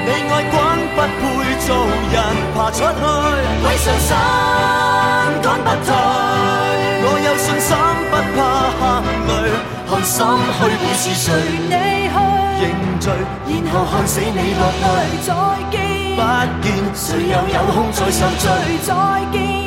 [0.06, 0.56] 你愛滾
[0.96, 1.22] 不配
[1.60, 1.68] 做
[2.14, 2.16] 人，
[2.56, 3.04] 爬出去，
[3.60, 4.10] 鬼上身
[5.44, 5.92] 趕不退。
[7.02, 7.68] 我有信心
[8.08, 8.40] 不怕
[8.80, 8.80] 行
[9.28, 9.30] 雷，
[9.86, 11.28] 看心虛會是誰？
[11.68, 12.16] 你去，
[12.64, 12.64] 認
[13.00, 13.12] 罪，
[13.52, 14.82] 然後看死你落淚。
[15.28, 15.28] 再
[15.70, 15.76] 見，
[16.16, 16.20] 不
[16.64, 18.48] 見誰又有空再受罪？
[18.82, 18.88] 再
[19.32, 19.59] 見。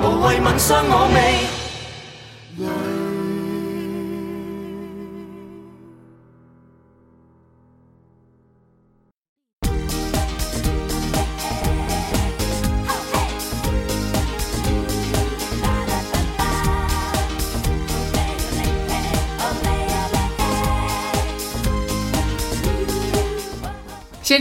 [0.00, 1.63] 无谓问伤我未。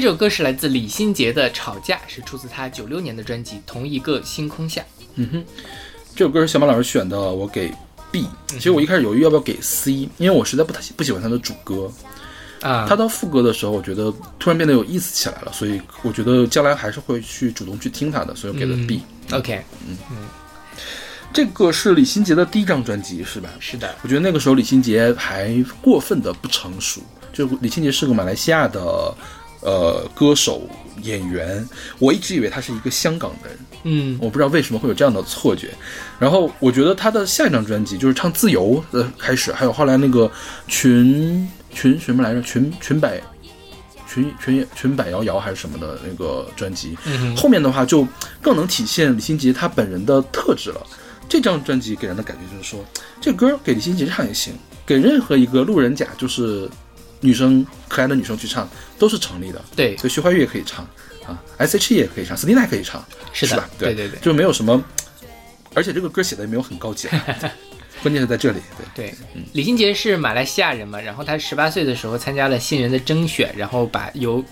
[0.04, 4.82] 这首歌是来自李心洁的《吵架》，是出自她九六年的专辑《同一个星空下》。
[5.16, 5.46] 嗯哼
[6.14, 7.72] 这首歌是小马老师选的，我给
[8.12, 8.28] B。
[8.50, 11.90] 其实我一开始犹豫要不要给 C，因为我实在不太不喜欢他的主歌。
[12.60, 19.04] 啊，他到副歌的时候，我觉得突然变得有意思起来了，所以我觉得将来还是会去主动去听他的，所以我给了 B。
[19.32, 20.18] OK，嗯嗯
[21.32, 23.50] 这个是李心洁的第一张专辑，是吧？
[23.58, 27.00] 是的，我觉得那个时候李心洁还过分的不成熟，
[27.32, 29.16] 就李心洁是个马来西亚的
[29.64, 30.70] 呃歌手
[31.02, 31.68] 演员，
[32.00, 35.70] 我一直以为他是一个香港人，嗯我不知道为什么会有这样的错觉。
[36.20, 40.32] 然后我觉得他的下一张专辑就是唱《自由》的开始，还有后来那个
[40.68, 42.42] 群群什么来着？
[42.42, 43.22] 群群百
[44.08, 48.08] 群群群百摇摇还是什么的那个专辑，嗯后面的话就
[48.42, 50.86] 更能体现李心洁她本人的特质了。
[51.28, 52.86] 这张专辑给人的感觉就是说，
[53.20, 54.54] 这歌给李心洁唱也行，
[54.86, 56.70] 给任何一个路人甲，就是
[57.24, 58.70] 女生可爱的女生去唱
[59.00, 59.60] 都是成立的。
[59.76, 59.98] 对。
[59.98, 60.88] 所以徐怀钰也可以唱
[61.26, 63.70] 啊，S.H.E 也可以唱，斯蒂娜也可以唱，是的吧？
[63.80, 64.20] 对对对。
[64.20, 64.84] 就没有什么，
[65.74, 67.26] 而且这个歌写的也没有很高级啊，
[68.04, 68.60] 关键是在这里，
[68.94, 69.16] 对，对，
[69.54, 74.44] 李心洁是马来西亚人嘛，然后她十八岁的时候参加了新人的甄选，然后把由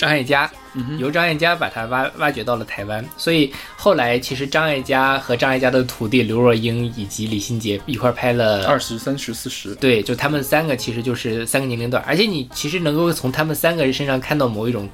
[0.00, 0.50] 张艾嘉，
[0.96, 14.88] 由张艾嘉把他挖挖掘到了台湾，所以后来其实张艾嘉和张艾嘉的徒弟刘若英以及李心洁一块儿拍了二十三十四十，对，就他们三个其实就是三个年龄段，而且你其实能够从他们三个人身上看到某一种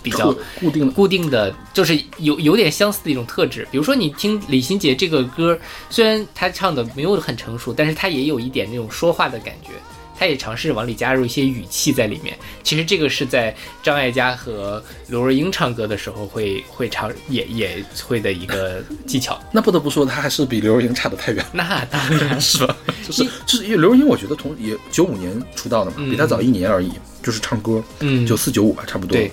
[0.00, 3.66] 比较固定的固定的，就是有有点相似的一种特质。
[3.72, 5.58] 比如说你听李心洁这个歌，
[5.90, 9.70] 虽然他唱的没有很成熟，但是他也有一点那种说话的感觉。
[10.18, 12.36] 她也尝试往里加入一些语气在里面。
[12.62, 19.40] 其实这个是在张艾嘉和刘若英唱歌的时候会会唱，也也会的一个技巧。
[19.52, 21.44] 那不得不说，他还是比刘若英差得太远。
[21.52, 22.76] 那当然 是吧？
[23.06, 26.92] 就是就是因为刘若英，我觉得同也九五年出道的嘛，比他早一年而已，
[27.22, 29.16] 就是唱歌，嗯九四九五吧，差不多。
[29.16, 29.30] 对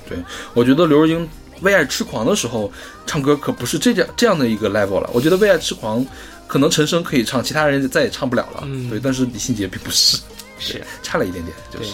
[0.54, 1.28] 我觉得刘若英
[1.62, 2.72] 为爱痴狂的时候
[3.06, 5.10] 唱歌可不是这样这样的一个 level 了。
[5.14, 6.06] 我觉得为爱痴狂
[6.48, 8.62] 可能陈升可以唱，其他人再也唱不了了。
[8.64, 10.18] 嗯对，但是李心洁并不是，
[10.60, 11.94] 是对差了一点点，就是。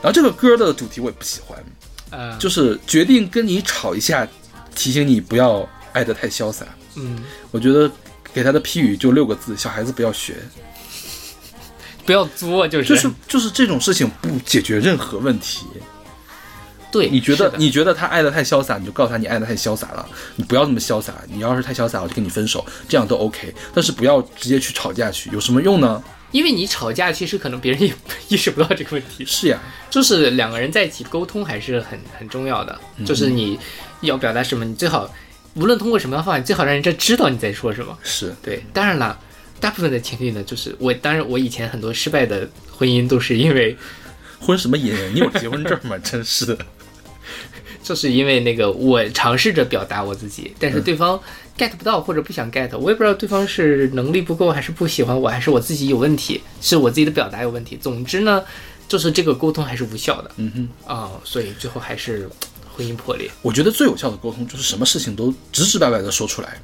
[0.00, 1.58] 然后这个歌的主题我也不喜欢，
[2.10, 4.26] 呃，就是决定跟你吵一下，
[4.74, 6.64] 提醒你不要爱得太潇洒。
[6.94, 7.18] 嗯，
[7.50, 7.90] 我觉得
[8.32, 10.36] 给他的批语就六个字：小孩子不要学。
[12.06, 15.66] 不要作，就是就是就是这种事情不解决任何问题。
[16.90, 21.12] 对，你觉得你觉得他爱的太潇洒，你就告诉他你爱的太潇洒了，你不要这么潇洒。
[21.26, 23.54] 你要是太潇洒，我就跟你分手，这样都 OK。
[23.74, 26.02] 但是不要直接去吵架去，有什么用呢？
[26.30, 27.92] 因为你吵架，其实可能别人也
[28.28, 29.24] 意识不到这个问题。
[29.24, 29.58] 是呀，
[29.90, 33.58] 就是两个人在一起沟通还是很很重要的，嗯就是你
[34.02, 35.10] 要表达什么，你最好
[35.54, 37.96] 无论通过什么方法，你最好让人家知道你在说什么。
[38.02, 39.18] 是对，当然了，
[39.58, 43.76] 大部分的情侣呢，就是我当然我以前很多失败的婚姻都是因为
[44.40, 44.94] 婚什么姻？
[45.12, 45.96] 你有结婚证吗？
[45.98, 46.56] 真是的。
[47.82, 51.18] 就是因为那个我尝试着表达我自己，嗯但是对方
[51.58, 57.76] get 不到或者不想 get，我也不知道对方是能力不够，还是不喜欢我，还是我自己有问题，是我自己的表达有问题。
[57.76, 58.42] 总之呢，
[58.88, 60.50] 就是这个沟通还是无效的嗯
[60.86, 62.30] 哼，啊、所以最后还是
[62.74, 63.30] 婚姻破裂。
[63.42, 66.60] 我觉得最有效的沟通就是什么事情都直直白白的说出来，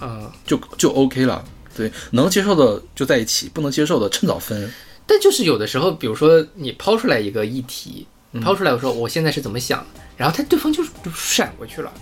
[0.00, 1.44] 嗯，就就 OK 了。
[1.76, 4.72] 对，能接受的就在一起，不能接受的趁早分。
[5.06, 9.86] 但就是有的时候，比如说你抛出来一个议题，嗯抛出来我说我现在是怎么想，
[10.16, 11.92] 然后他对方就就闪过去了，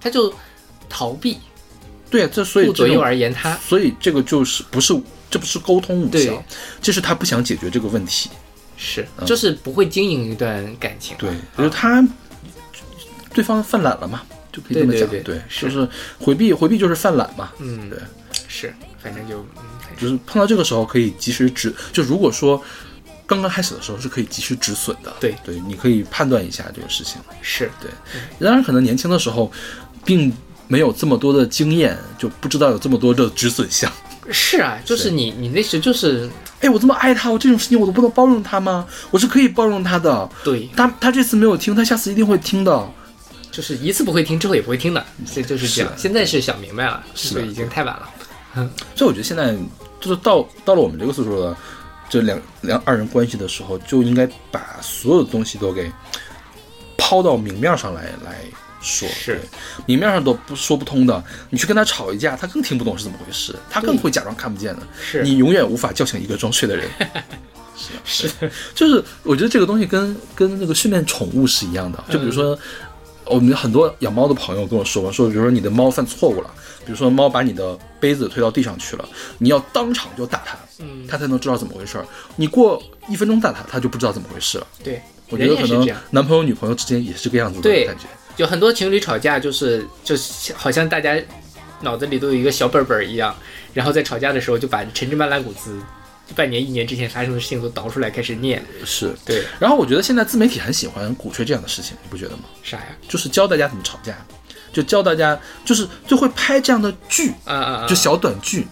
[0.00, 0.34] 他就
[0.88, 1.38] 逃避，
[2.14, 3.56] 对啊、这所以顾左右而言他。
[3.56, 4.94] 所以这个就是不是
[5.28, 6.40] 这不是沟通无效，
[6.80, 8.30] 这是他不想解决这个问题。
[8.76, 11.16] 是，就是不会经营一段感情。
[11.18, 12.06] 对，就是他
[13.32, 15.08] 对方犯懒了嘛，就可以这么讲。
[15.08, 15.88] 对对对是就是
[16.20, 17.50] 回避，回避就是犯懒嘛。
[17.58, 17.98] 嗯对，
[18.46, 19.64] 是，反正就嗯，
[20.00, 22.62] 就是碰到这个时候可以及时止，就如果说
[23.26, 25.12] 刚刚开始的时候是可以及时止损的。
[25.18, 27.20] 对对，你可以判断一下这个事情。
[27.42, 27.90] 是对，
[28.38, 29.50] 当然可能年轻的时候
[30.04, 30.32] 并
[30.68, 33.90] 没有这么多的经验，就不知道有这么多的止损项。
[34.30, 36.28] 是啊，就是你你那时就是
[36.60, 38.86] 哎，我这么爱他，我这种事情我都不能包容他吗？
[39.10, 40.28] 我是可以包容他的。
[40.42, 42.90] 对，他他这次没有听，他下次一定会听的。
[43.52, 45.92] 就是一次不会听，之后也不会听的，所以就是这样。
[45.96, 48.08] 现在是想明白了，是已经太晚了。
[48.96, 49.54] 所以我觉得现在
[50.00, 51.56] 就是到到了我们这个岁数了
[52.08, 55.92] 这两两二人关系的时候，就应该把所有的东西都给
[56.96, 58.42] 抛到明面上来来
[58.84, 59.08] 说。
[59.08, 59.40] 是
[59.86, 64.82] 明面上都不说不通的，你去跟他吵一架，他更听不懂是怎么回事，他更会假装看不见的。
[65.02, 66.88] 是你永远无法叫醒一个装睡的人。
[68.04, 72.04] 是 是，就是我觉得这个东西跟跟那个训练宠物是一样的。
[72.08, 72.56] 就比如说，
[73.24, 76.50] 我们很多养猫的朋友跟我说过，说比如说你的猫犯错误了，
[76.86, 79.08] 比如说猫把你的杯子推到地上去了，
[79.38, 82.06] 你要当场就打它，嗯它才能知道怎么回事儿。
[82.36, 84.66] 你过一分钟打它，它就不知道怎么回事了。
[84.84, 85.84] 对，我觉得可能。
[86.10, 88.04] 男朋友女朋友之间也是这个样子的感觉。
[88.36, 91.16] 有很多情侣吵架，就是就是好像大家
[91.80, 93.34] 脑子里都有一个小本本一样，
[93.72, 95.78] 然后在吵架的时候就把陈芝麻烂谷子
[96.34, 98.64] 半年一年之前发生的事情都倒出来开始念。
[98.84, 102.44] 是对，然后我觉得现在自媒体很喜欢鼓吹这样的事情，你不觉得吗？
[102.62, 102.86] 啥呀？
[103.08, 104.16] 就是教大家怎么吵架，
[104.72, 107.86] 就教大家，就是就会拍这样的剧，啊啊啊！
[107.86, 108.66] 就小短剧，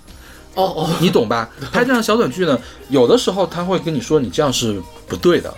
[0.54, 1.48] 哦哦，你懂吧？
[1.70, 2.58] 拍这样的小短剧呢，
[2.88, 5.52] 有的时候他会跟你说你这样是不对的，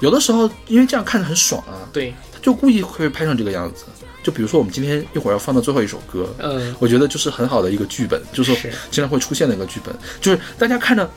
[0.00, 3.84] 有的时候因为这样看着很爽啊，对，他就故意会拍成这个样子。
[4.22, 11.08] 就比如说我们今天一会儿要放到最后一首歌，嗯我觉得就是很好的一个剧本，就是是经常会出现的一个剧本，就是大家看着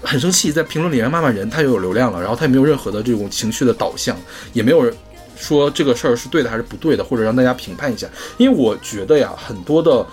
[0.00, 4.16] 很生气，在评论里面骂骂人，他又有流量了，然后他也没有任何的这种情绪的导向，
[4.52, 4.94] 也没有人
[5.36, 8.08] 说这个事儿是对的还是不对的，或者让大家评判一下。
[8.36, 10.06] 因为我觉得呀，很多的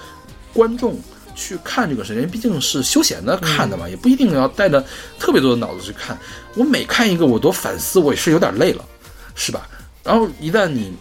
[0.53, 0.99] 观众
[1.35, 4.83] 去看这个事情，因为毕竟是休闲的看的嘛，也不一定要带着
[5.17, 6.17] 特别多的脑子去看。
[6.55, 8.85] 我每看一个，我都反思，我也是有点累了，
[9.33, 9.67] 是吧？
[10.03, 10.93] 然后一旦你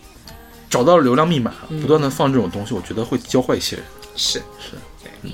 [0.70, 3.84] 找到了流量密码，不断的放这种东西，我觉得会教坏一些人。
[4.16, 5.32] 是是，对。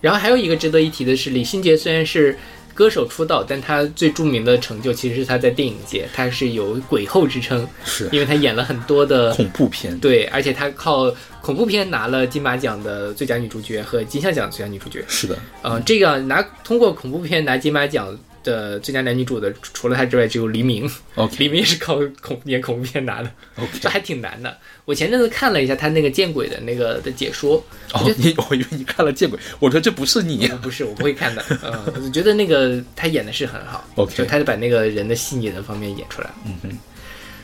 [0.00, 2.38] 然后还有一个值得一提的是，李心洁虽然是
[2.74, 15.02] 歌手出道，但她最著名的成就其实是她在电影界，她是有鬼后之称，是因为她演了很多的恐怖片，对，而且她靠恐怖片拿了金马奖的最佳女主角和金像奖最佳女主角。
[15.08, 20.88] 是的，呃，这个拿通过恐怖片拿金马奖的最佳男女主的，除了他之外，只有黎明。
[21.16, 24.56] OK 黎明也是靠恐演恐怖片拿的 OK 这还挺难的。
[24.84, 31.44] 我前阵子看了一下他那个见鬼的那个的解说，哦，你 我以为你看了《见鬼》，我说这不是你呃不是，我不会看的。
[31.62, 36.34] 嗯，我觉得那个他演的是很好 OK 就他把那个人的细腻的方面演出来了。
[36.46, 36.78] 嗯哼。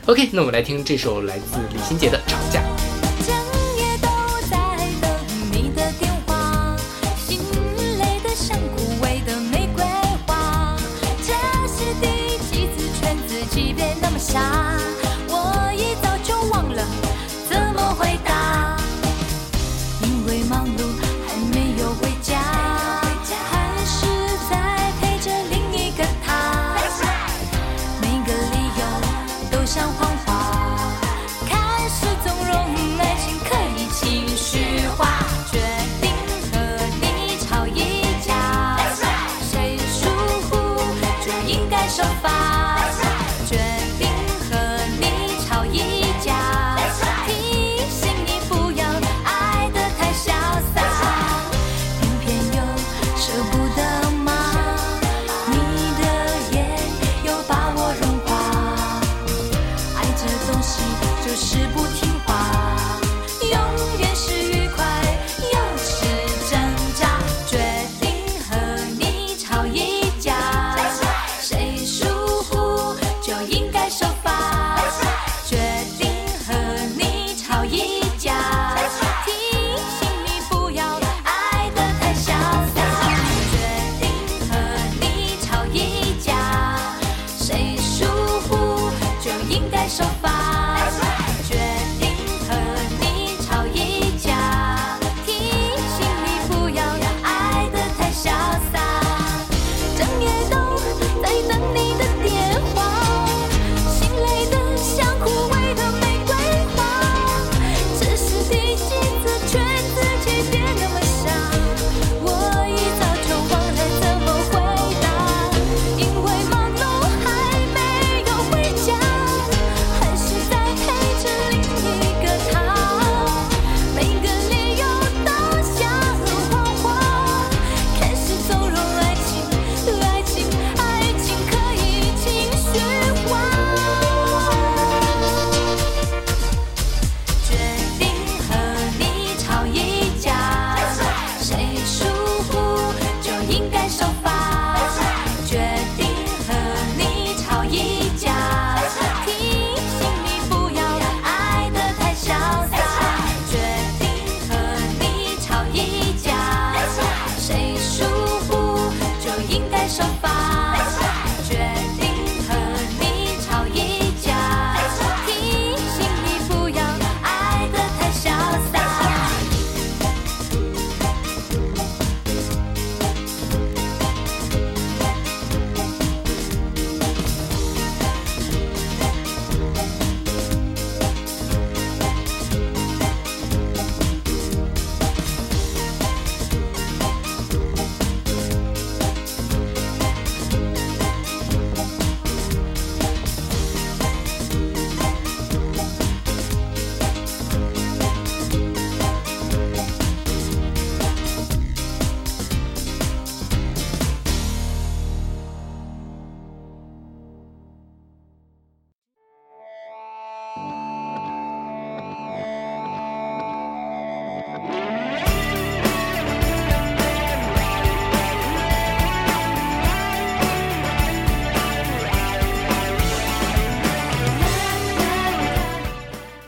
[0.05, 2.61] OK，那我们来听这首来自李心洁的《吵架》。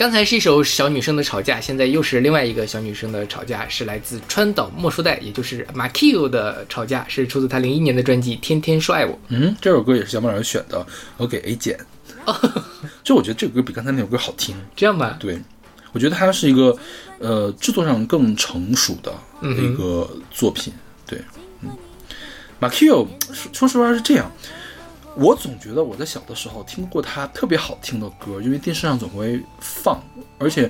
[0.06, 9.14] 刚才是一首小女生的吵架，现在又是另外一个小女生的吵架，是来自川岛莫树代，也就是马 Q 的吵架，是出自他零一年的专辑《天天说爱我》。
[9.30, 10.86] 嗯，这首歌也是小马老师选的，
[11.18, 11.80] 我给 A 减。
[13.04, 14.56] 就我觉得这个歌比刚才那首歌好听。
[14.76, 15.40] 这样吧，对，
[15.92, 16.78] 我觉得它是一个
[17.18, 20.72] 呃制作上更成熟的一个作品。
[21.08, 21.20] 对，
[21.62, 21.72] 嗯，
[22.60, 24.32] 马 Q 说说实话是这样，
[25.16, 30.02] 我总觉得我在小的时候听过他特别好听的歌，因为电视上总会放，
[30.38, 30.70] 而且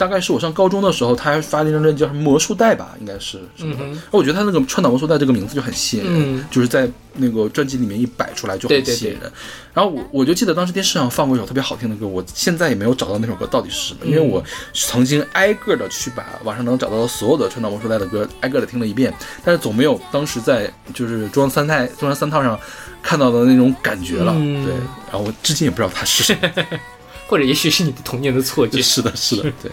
[0.00, 3.84] 大概是我上高中的时候，他还发了一张专辑叫什么《魔术带》吧，应该是什么的。
[3.84, 9.30] 嗯哼我觉得他那个川岛魔术带这个名字就很吸引人，嗯就是在那个专辑里面一摆出来就很对对吸引人。
[9.74, 14.42] 然后我我就记得当时电视上放过一首特别好听的歌，我现在也没有找到那首歌到底是什么，因为我
[14.72, 19.12] 曾经挨个的去把网上能找到的所有的川岛魔术带的歌挨个的听了一遍，
[19.44, 22.58] 但是总没有当时在就是中央三台中央三套上
[23.02, 24.32] 看到的那种感觉了。
[24.34, 24.74] 嗯对，
[25.10, 26.48] 然后我至今也不知道它是什么。
[27.30, 28.82] 或者也许是你的童年的错觉。
[28.82, 29.70] 是的，是的， 对，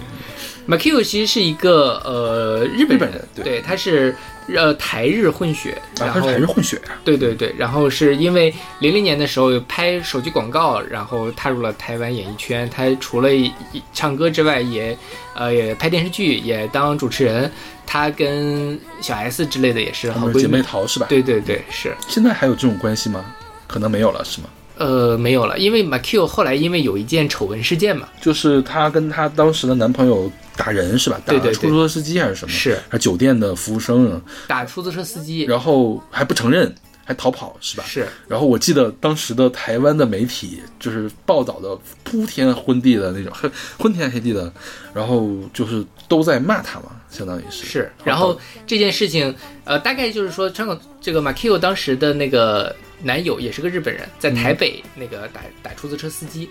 [0.67, 4.15] 马 Q 其实是一个呃日本人对对，他是
[4.53, 6.93] 呃台日混血，啊，然后它是台日混血啊。
[7.03, 12.69] 对对对，然后是因为零零年的时候拍手机广告，然后踏入了台湾演艺圈。
[12.69, 13.51] 他除了一
[13.91, 14.95] 唱歌之外，也
[15.33, 17.51] 呃也拍电视剧，也当主持人。
[17.89, 20.61] 他跟小 S 之类的也是好闺蜜姐妹。
[20.61, 21.07] 淘是吧？
[21.09, 21.95] 对对对，是。
[22.07, 23.25] 现在还有这种关系吗？
[23.65, 24.49] 可能没有了，是吗？
[24.77, 31.19] 呃，没有了，因为马 Q 后来因为有一件丑闻事件嘛，就是她跟她当时的男朋友打人是吧？
[31.25, 32.51] 打出租车司机还是什么？
[32.51, 34.21] 是还是酒店的服务生啊？
[34.47, 36.73] 打出租车司机，然后还不承认，
[37.03, 37.83] 还逃跑是吧？
[37.87, 44.51] 是然后我记得当时的台湾的媒体就是报道的铺天昏地的那种，昏昏天黑地的，
[44.93, 56.49] 然后就是都在骂他嘛，相当于是是，然后这件事情，呃，大概就是说，川口这个马 Q 当时的那个男友也是个日本人，在台北那个打打出租车司机，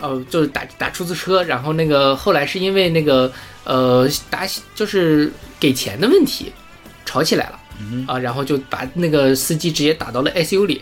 [0.00, 3.32] 呃，就是打打出租车，然后那个后来是因为那个
[3.64, 6.52] 呃打就是给钱的问题
[7.04, 7.60] 吵起来了。
[8.06, 10.80] 啊，然后就把那个司机直接打到了 ICU 里，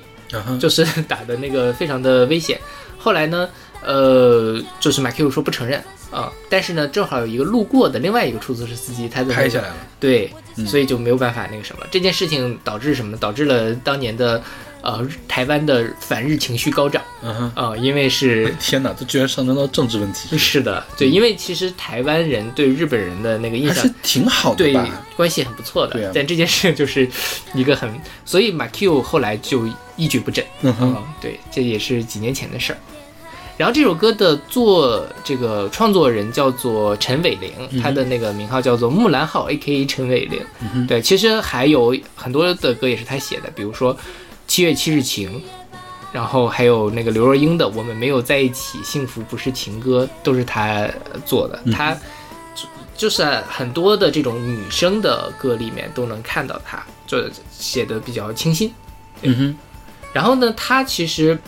[0.61, 2.61] 就是打的那个非常的危险。
[2.99, 3.49] 后来呢，
[3.83, 10.31] 呃，就是马 Q 说不承认啊，但是呢，正好有一个路过的另外一个出租车司机，他的、那个、拍下来了，对，
[10.67, 11.87] 所以就没有办法那个什么。
[11.91, 13.19] 这件事情导致什么呢？
[13.19, 14.41] 导致了当年的
[14.83, 17.03] 呃台湾的反日情绪高涨。
[17.23, 24.77] 嗯哼，啊、因为是 天哪，这居然上升到政治问题，是的，对，因为其实台湾人对日本人的那个印象是挺好的对？
[25.17, 26.11] 关系很不错的，对啊。
[26.15, 27.09] 但这件事就是
[27.55, 27.89] 一个很，
[28.27, 29.67] 所以马 Q 后来就
[29.97, 30.45] 一蹶不振。
[30.63, 32.79] 嗯哼，嗯，对，这也是几年前的事儿。
[33.59, 40.41] 然后这首歌的作这个创作人叫做陈伟玲，他的那个名号叫做木兰号 A.K.A 陈伟玲。
[40.89, 43.95] 对，其实还有很多的歌也是他写的，比如说
[44.53, 45.41] 《七月七日晴》，
[46.13, 50.87] 然后还有那个刘若英的《我们没有在一起，幸福不是情歌》，都是她
[51.25, 51.59] 做的。
[51.73, 51.95] 他
[52.55, 58.71] 就就是很多的这种女生的歌里面都能看到她，就写的比较清新。
[59.23, 59.57] 嗯哼，
[60.13, 61.39] 然后呢，她其实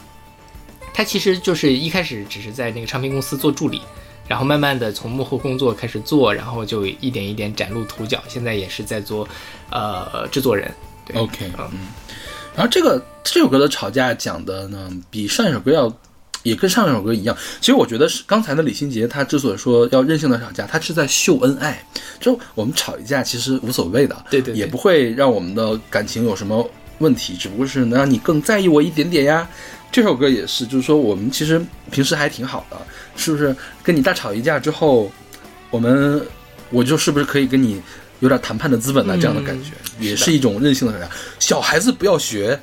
[0.95, 3.83] 她其实就是一开始只是在那个唱片公司做助理，
[4.27, 9.29] 然后慢慢的从幕后工作开始做，然后就一点一点崭露头角，现在也是在做
[9.69, 10.73] 呃制作人。
[11.07, 11.79] 对 OK，嗯嗯，
[12.55, 15.93] 然后这个这首歌的吵架讲的呢，比上一首歌要，
[16.45, 17.37] 也跟上一首歌一样。
[17.61, 21.85] 其实我觉得是刚才的李心洁，她之所以说要任性的吵架，她是在秀恩爱。
[22.21, 29.49] 就我们吵一架其实无所谓的，对对对也不会让我们的感情有什么问题，只不过是能让你更在意我一点点呀。
[29.91, 32.77] 这首歌也是，就是说我们其实平时还挺好的，
[33.17, 33.55] 是不是？
[33.83, 35.11] 跟你大吵一架之后，
[35.71, 36.25] 我们
[36.71, 37.81] 我就是不是可以跟你
[38.25, 39.17] 有点谈判的资本呢？
[39.21, 39.71] 这样的感觉、
[40.01, 41.09] 也是一种任性的吵架。
[41.39, 42.59] 小孩子不要学，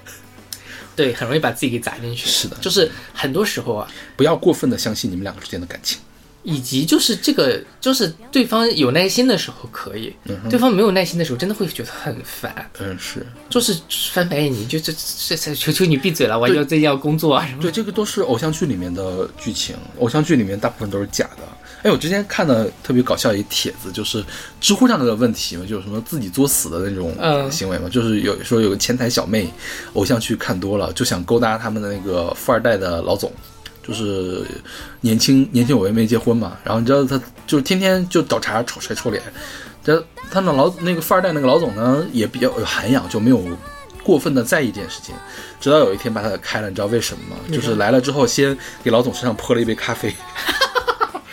[0.95, 2.27] 对，很容易把自己给砸进去。
[2.27, 3.87] 是的就是很多时候啊，
[4.17, 5.99] 不要过分的相信你们两个之间的感情。
[6.43, 10.11] 以及就是这个，就是对方有耐心的时候可以，
[10.49, 12.67] 对方没有耐心的时候，真的会觉得很烦。
[12.79, 13.77] 嗯，是就是
[14.11, 14.91] 翻白眼，你就这
[15.27, 17.61] 这这，求求你闭嘴了，我要最近要工作啊什么。
[17.61, 21.40] 对，这个都是偶像剧里面的剧情，偶像剧里面大部分都是假的。
[21.83, 24.23] 哎，我之前看的特别搞笑一帖子，就是
[24.59, 29.51] 知乎上那个问题嘛，就是什么自己作死的那种嗯行为嘛，就是有说有个前台小妹，
[29.93, 33.31] 偶像剧看多了，就想勾搭他们的那个富二代的老总，
[33.81, 34.45] 就是
[34.99, 39.21] 年轻年轻有为没结婚嘛，然后你知道他就是天天就找茬臭甩臭脸，
[39.83, 43.43] 这他们老那个富二代那个老总呢也比较有涵养，就没有
[44.03, 45.15] 过分的在意这件事情，
[45.59, 47.37] 直到有一天把他给开了，你知道为什么吗？
[47.51, 50.13] 就是来了之后先给老总身上泼了一杯咖啡。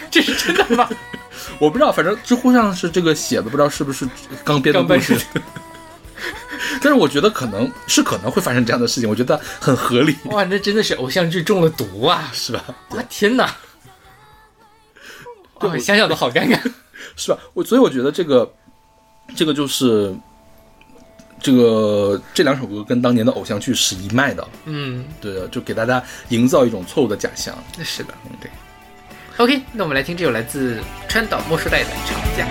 [0.13, 0.89] 这是真的吗？
[1.61, 4.09] 我不知道，反正知乎上是这个写的，不知道是不是
[4.45, 5.19] 刚编的故事。
[6.83, 12.31] 但是我觉得可能是可能会发生这样的事情，我觉得很合理，哇，那真的是偶像剧中了毒啊！
[12.33, 12.65] 是吧？
[12.91, 13.55] 哇，天哪！
[15.55, 16.61] 哦想想都好尴尬。
[17.17, 17.39] 是吧？
[17.55, 18.53] 我所以我觉得这个
[19.35, 20.15] 这个就是
[21.41, 27.57] 这个这两首歌跟当年的偶像剧是一脉的，嗯，对的，就给大家营造一种错误的假象。
[27.83, 28.51] 是的，嗯对。
[29.39, 32.45] OK，那我们来听这首来自川岛茉树代的《吵架》。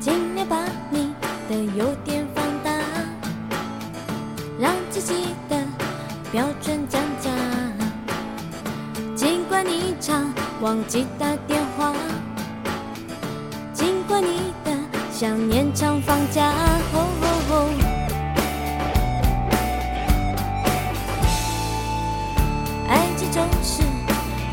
[0.00, 1.14] 尽量把你
[1.48, 2.72] 的优点放大，
[4.58, 5.14] 让自己
[5.48, 5.56] 的
[6.32, 7.30] 标准降价。
[9.14, 11.94] 尽管你常忘记打电话，
[13.72, 14.72] 尽管你的
[15.12, 15.95] 想念常
[16.32, 16.52] 家
[16.92, 17.70] 吼吼吼
[22.88, 23.82] 爱情总是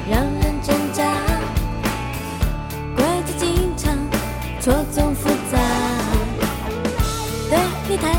[0.09, 1.03] 让人挣扎。
[2.95, 3.97] 规则经常
[4.59, 5.57] 错综复杂，
[7.49, 8.13] 对你太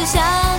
[0.00, 0.49] 我只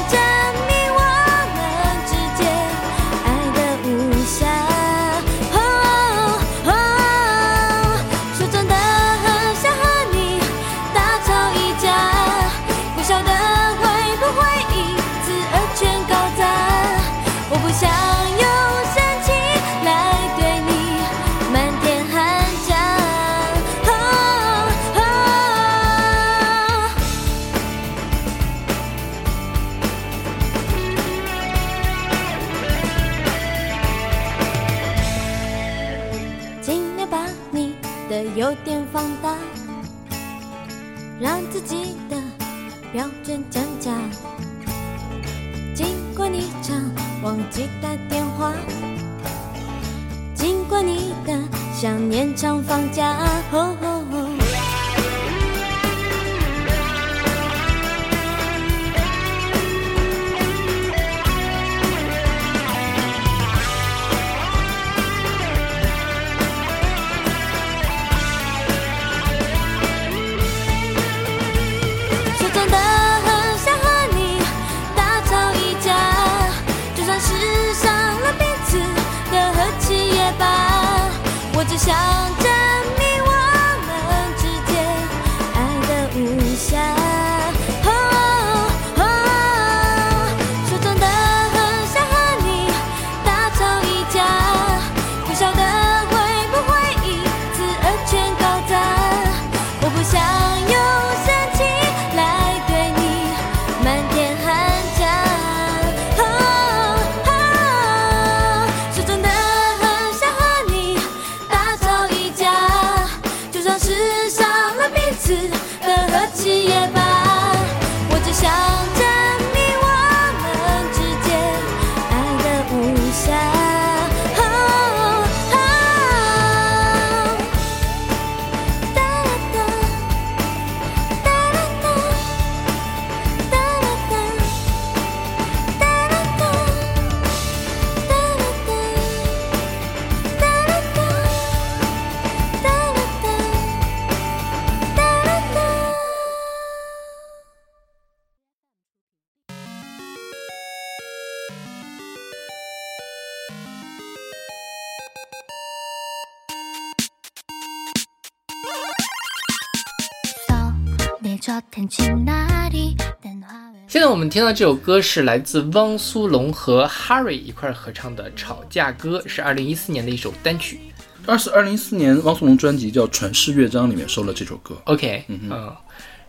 [163.88, 170.80] 现在我们听到这首歌是来自汪苏泷和 Harry 一块儿合唱的《吵架歌》，是二零一四年的一首单曲。
[171.26, 174.76] 二是二零一四年汪苏泷专辑叫《传世乐章》里面收了这首歌。
[174.86, 175.76] OK，嗯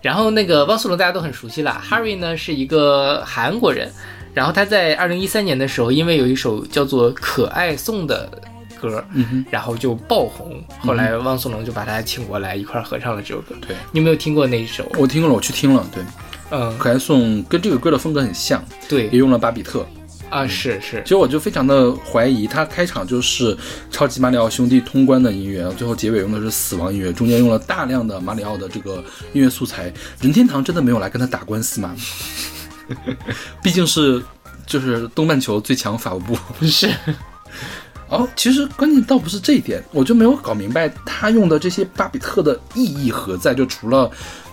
[0.01, 3.93] 然后那个汪苏泷大家都很熟悉了，Harry 呢是一个韩国人，
[4.35, 8.29] 然后他在二零一三年的时候，因为有一首叫做《可爱颂》的
[8.89, 13.55] 歌，嗯然后就爆红，后来汪苏泷就把他请过来一块儿合唱了这首歌。
[13.61, 14.91] 对你有没有听过那一首？
[14.99, 16.03] 我听过了，我去听了，对，
[16.51, 19.87] 嗯，可爱颂跟这个歌的风格很像，对也用了巴比特。
[20.31, 23.55] 啊，是是其，实我就非常的怀疑，他开场就是
[23.91, 29.05] 超级马里奥兄弟通关的音乐，最后结尾用的是死亡音乐，中间用了大量的马里奥的这个
[29.35, 29.93] 音乐素材。
[30.23, 31.95] 任天堂真的没有来跟他打官司吗？
[33.63, 34.23] 毕竟是
[34.67, 36.35] 就是东半球最强法务部。
[36.65, 36.91] 是，
[38.13, 44.11] 哦，其实关键倒不是这一点，我就没有搞明白他用的这些巴比特的意义何在，就除了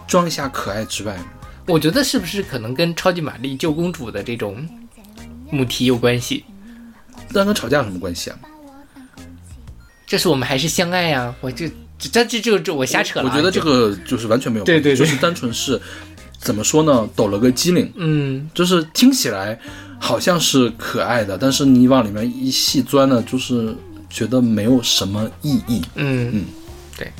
[0.08, 1.20] 装一下可爱之外，
[1.68, 4.66] 我觉得是不是可能跟超级玛丽救公主的这种
[5.52, 6.46] 母题有关系？
[7.34, 8.40] 但跟吵架有什么关系啊？
[10.08, 11.68] 这是我们还是相爱呀、我就
[12.00, 15.80] 这这这这这我瞎扯了啊、我觉得这个就是完全没有关系，对对对就是单纯是
[16.40, 19.60] 怎么说呢，抖了个机灵，嗯，就是听起来
[20.00, 23.76] 好像是可爱的，但是你往里面一细钻呢，就是
[24.10, 25.82] 觉得没有什么意义。
[25.96, 26.46] 嗯嗯，
[26.98, 27.12] 对。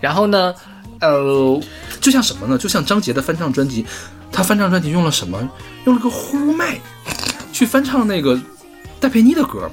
[0.00, 0.54] 然后呢，
[1.00, 1.60] 呃，
[2.00, 2.56] 就像什么呢？
[2.56, 3.84] 就像张杰的翻唱专辑，
[4.32, 5.48] 他翻唱专辑用了什么？
[5.84, 6.80] 用了个呼麦
[7.52, 8.40] 去翻唱那个
[8.98, 9.70] 戴佩妮的歌。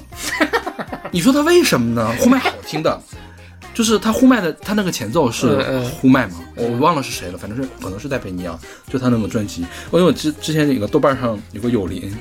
[1.10, 2.14] 你说他为什么呢？
[2.18, 3.02] 呼麦好听的，
[3.74, 8.56] 就是他呼麦的，他那个前奏是呼麦嘛，我忘了是谁了，反正是可能是戴佩妮啊，
[8.88, 9.62] 就他那个专辑。
[9.62, 12.16] 因为我之之前那个豆瓣上有个友邻，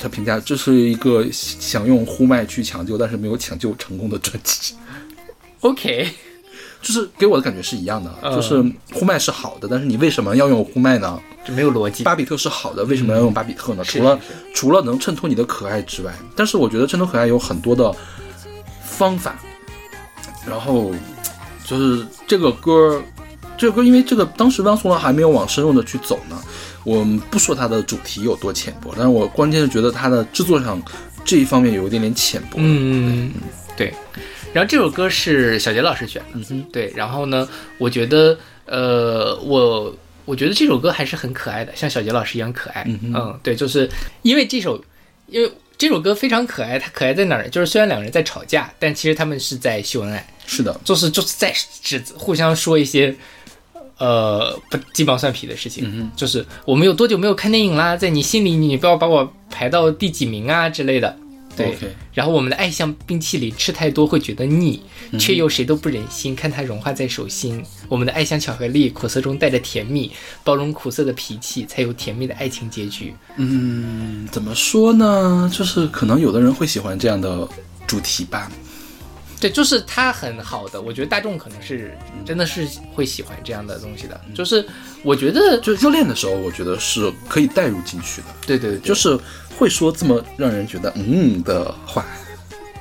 [0.00, 4.74] 他评价这是一个想用呼麦去抢救，但是没有抢救成功的专辑。
[5.60, 6.08] OK，
[6.80, 11.20] 就是给我的感觉是一样的，嗯就是呼麦是好的，但是你为什么要用呼麦呢？
[11.46, 12.02] 就没有逻辑。
[12.02, 13.84] 巴比特是好的，为什么要用巴比特呢？
[13.84, 17.94] 是除了是除了能衬托你的可爱之外，但是我觉得衬托可爱有很多的
[18.82, 19.38] 方法。
[20.48, 20.94] 然后
[21.64, 23.02] 就是这个歌，
[23.56, 26.40] 这个歌因为这个当时汪苏泷还没有往深入的去走呢，
[26.84, 30.80] 我们不说它的主题有多浅薄，但是我关键是觉得它的制作上
[31.24, 32.56] 这一方面有一点点浅薄。
[32.58, 33.32] 嗯，
[33.76, 33.92] 对。
[34.52, 36.92] 然后这首歌是小杰老师选的，嗯对。
[36.94, 39.92] 然后呢，我觉得，呃，我
[40.26, 42.84] 我觉得这首歌还是很可爱的，像小杰老师一样可爱。
[42.86, 43.88] 嗯对，就是
[44.22, 44.80] 因为这首，
[45.26, 47.48] 因为这首歌非常可爱，它可爱在哪儿呢？
[47.48, 51.52] 就是虽然两个人在吵架，但其实他们是在秀恩爱，是的，就是就是在
[51.82, 53.14] 指互相说一些。
[53.96, 57.96] 呃，不鸡毛蒜皮的事情，嗯就是我们有多久没有看电影啦？
[57.96, 61.16] 在你心里，你不要把我排到第几名啊之类的。
[61.56, 64.80] 对然后我们的爱像冰淇淋，吃太多会觉得腻，
[65.10, 67.64] 嗯却又谁都不忍心看它融化在手心。
[67.88, 70.10] 我们的爱像巧克力，苦涩中带着甜蜜，
[70.42, 73.14] 包容苦涩的脾气，才有甜蜜的爱情结局。
[73.36, 75.50] 嗯，怎么说呢？
[75.52, 77.48] 就是可能有的人会喜欢这样的
[77.86, 78.50] 主题吧。
[79.40, 81.94] 对，就是它很好的，我觉得大众可能是
[82.24, 84.18] 真的是会喜欢这样的东西的。
[84.34, 84.64] 就是
[85.02, 88.28] 我觉得，就热恋的时候，我觉得是可以带入进去的。
[88.46, 89.18] 对对对，就是
[89.56, 92.04] 会说这么让人觉得嗯的话。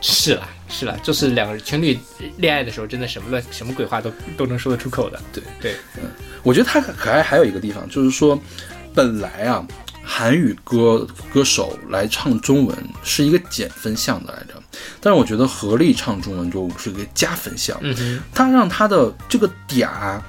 [0.02, 1.98] 是啦是啦，就是两个人情侣
[2.36, 5.18] 恋爱的时候，真的什么乱什么鬼话都都能说得出口的。
[5.32, 6.10] 对对，嗯
[6.44, 8.38] 我觉得他可可爱还有一个地方，就是说，
[8.94, 9.66] 本来啊，
[10.04, 14.62] 韩语歌歌手来唱中文是一个减分项的来着，
[15.00, 20.20] 但是我觉得何力唱中文就是一个加分项，嗯哼，它让他的这个嗲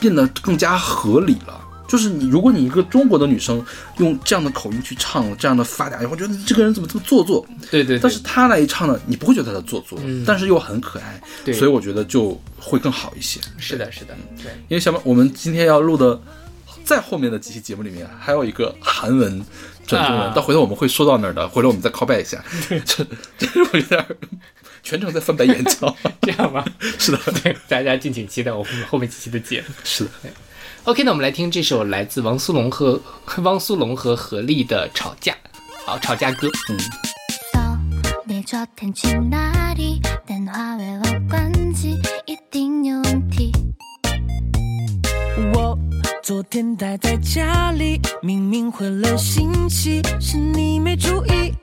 [0.00, 1.60] 变得更加合理了。
[1.90, 3.60] 就是你，如果你一个中国的女生
[3.98, 7.44] 用这样的口音去唱这样的发嗲，你会觉得这个人怎么这么做作？
[7.68, 13.40] 对对对但是她来一唱呢，你不会觉得她做作，嗯但是又很可爱，对所以我觉得就会更好一些。
[13.58, 14.52] 是的，是的，对。
[14.68, 16.22] 因为小马，我们今天要录的，
[16.84, 19.44] 在后面的几期节目里面，还有一个韩文
[19.84, 22.40] 转中文，啊到回头我们会说到那儿的，回头我们再 call back 一下。
[22.68, 23.04] 这
[23.36, 24.16] 这我有点儿
[24.84, 25.92] 全程在翻白眼角。
[26.22, 26.64] 这样吗？
[26.98, 29.74] 是的， 对，大家敬请期待我后面后面几期的节目。
[29.82, 30.10] 是的。
[30.84, 32.98] OK，那我们来听这首来自王苏泷和
[33.44, 35.32] 汪苏泷和何丽的《吵架》，
[35.86, 36.48] 好，吵架歌。
[36.70, 36.78] 嗯，
[38.24, 40.00] 你昨天去哪里？
[40.26, 43.52] 电话为我关机，一定有问题。
[45.52, 45.78] 我
[46.22, 51.54] 昨天待在家里，明明回了信息，是你没注意。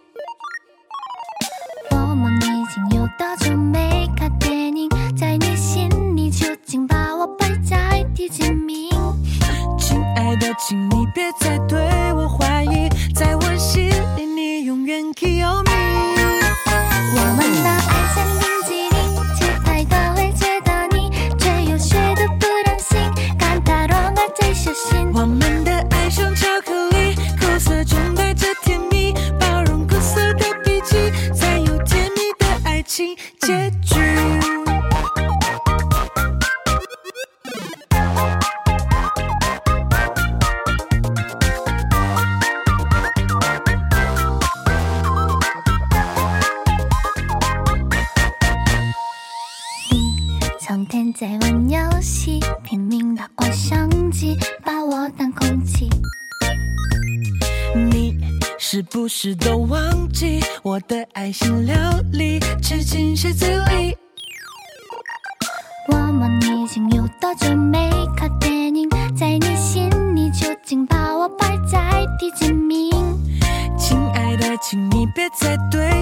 [10.68, 11.80] 请你别再对
[12.13, 15.72] 我怀疑，在我心里你永远 kill me。
[17.15, 18.97] 我们的爱像冰淇淋，
[19.38, 21.09] 吃太多会觉得腻，
[21.39, 22.99] 却又学得不任性，
[23.39, 25.09] 看它融化在手心。
[25.13, 25.57] 我们
[60.78, 61.75] 我的爱心料
[62.11, 63.97] 理吃进谁嘴里？
[65.88, 68.88] 我们已经有多久没看电影？
[69.15, 72.91] 在你心里究竟把我排在第几名？
[73.75, 75.97] 亲爱的，请你别再对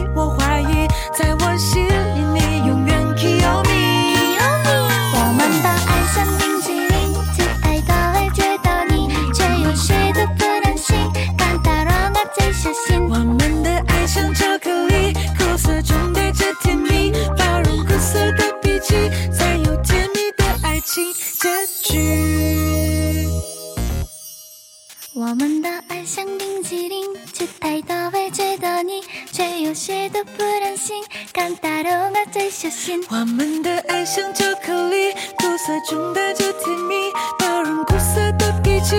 [27.35, 33.03] 淇淋，吃太多会觉得腻，却有些都不忍心，看大肉那最小心。
[33.09, 36.95] 我们的爱像巧克力，苦涩中带着甜蜜，
[37.37, 38.95] 包容苦涩的脾气，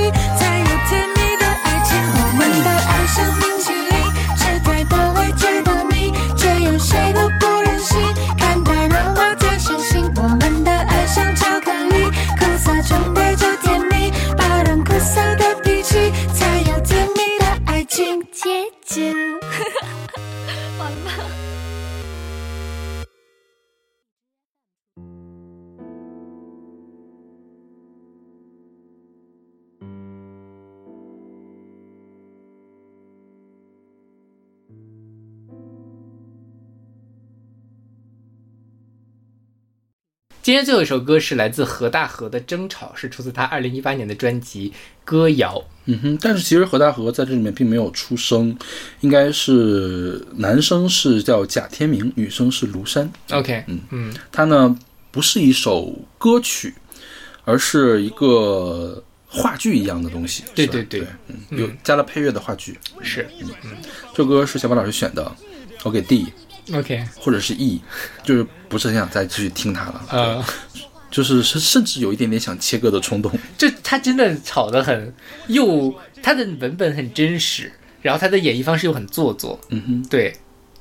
[40.46, 44.70] 今天最后一首歌是来自何大河的《争吵》，是出自他二零一八年的专辑
[45.04, 45.58] 《歌谣》。
[45.86, 48.56] 嗯哼，但是其实何大河在这里面并没有出声，
[49.00, 53.10] 应该是男生是叫贾天明，女生是庐山。
[53.32, 54.78] OK，嗯嗯它呢
[55.10, 56.72] 不是一首歌曲，
[57.44, 60.44] 而是一个话剧一样的东西。
[60.54, 62.78] 对对对对，嗯，有加了配乐的话剧。
[63.02, 63.48] 是嗯
[64.14, 65.36] 这首歌是小马老师选的，
[65.82, 66.24] 我给 D
[66.72, 67.80] ，OK，或者是 E，
[68.24, 70.02] 就是不是很想再继续听它了。
[70.10, 70.44] 呃，
[71.10, 73.30] 就是甚甚至有一点点想切割的冲动。
[73.56, 75.14] 就他真的吵得很，
[75.48, 80.34] 又他的文本很真实，然后他的演绎方式又很做作，嗯哼，对，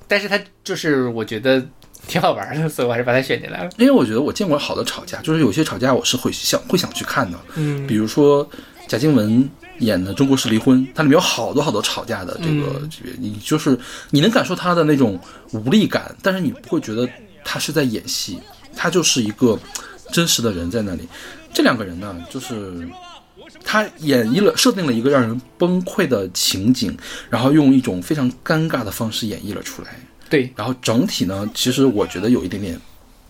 [0.07, 1.65] 但是他就是我觉得
[2.07, 3.69] 挺好玩的，所以我还是把它选进来了。
[3.77, 7.85] 因为我觉得我见过好的吵架，就是有些吵架我是会想会想去看的，嗯。
[7.87, 8.47] 比如说
[8.87, 9.49] 贾静雯
[9.79, 13.77] 演的《中国式离婚》，它里面有好多好多吵架的这个嗯这个，你就是
[14.11, 15.19] 你能感受他的那种
[15.51, 17.07] 无力感，但是你不会觉得
[17.43, 18.39] 他是在演戏，
[18.75, 19.59] 他就是一个
[20.11, 21.07] 真实的人在那里。
[21.53, 22.87] 这两个人呢，就是
[23.63, 26.97] 他演绎了设定了一个让人崩溃的情景，
[27.29, 29.97] 然后用一种非常尴尬的方式演绎了出来。
[30.29, 32.79] 对，然后整体呢，其实我觉得有一点点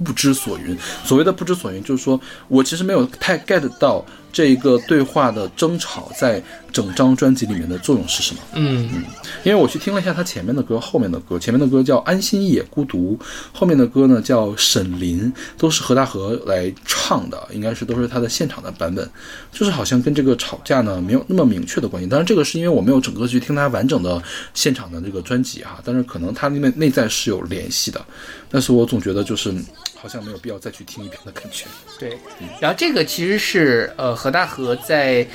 [0.03, 0.75] 不知所云。
[1.03, 4.03] 所谓的不知所云，就是说我其实没有太 get 到
[4.35, 8.41] 这一个对话的争吵在整张专辑里面的作用是什么。
[8.51, 9.03] 嗯嗯
[9.45, 13.17] 因为我去听了一下他前面的歌，后面的歌，前面的歌叫《安心也孤独》，
[13.53, 19.09] 后面的歌呢叫《沈林》，都是何大河来唱的，应该是都是他的现场的版本，
[19.53, 22.09] 就是好像跟这个吵架呢没有那么明确的关系。
[22.09, 24.21] 当然，这个是因为我没有整个去听他完整的
[24.53, 28.05] 现场的这个专辑哈，但是可能他内内在是有联系的，
[28.49, 29.65] 但是我总觉得就是嗯
[29.95, 31.65] 好像没有必要再去听一遍的感觉。
[31.99, 32.17] 对，
[32.59, 35.27] 然后这个其实是呃何大河在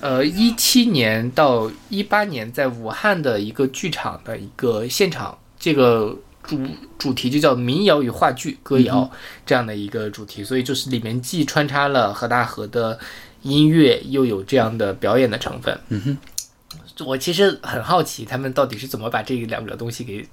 [0.00, 6.58] 呃一七年到一八年在武汉的一个剧场的一个现场，这个主
[6.98, 9.10] 主题就叫民谣与话剧歌谣
[9.44, 12.98] 这样的一个主题，所以就是里面既穿插了何大河的
[13.42, 15.78] 音乐，又有这样的表演的成分。
[15.88, 20.26] 嗯哼，我其实很好奇他们到底是怎么把这两个东西给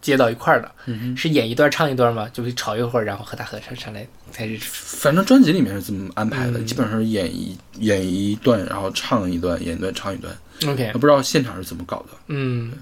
[0.00, 2.28] 接到一块儿的，嗯是演一段唱一段吗？
[2.32, 10.32] 就是吵一会儿，然后何大河上上来开始反正专辑里面是这么安排的，嗯基本上是演一演一段，然后唱一段，演一段唱一段。
[10.66, 12.08] OK，不知道现场是怎么搞的。
[12.28, 12.72] 嗯，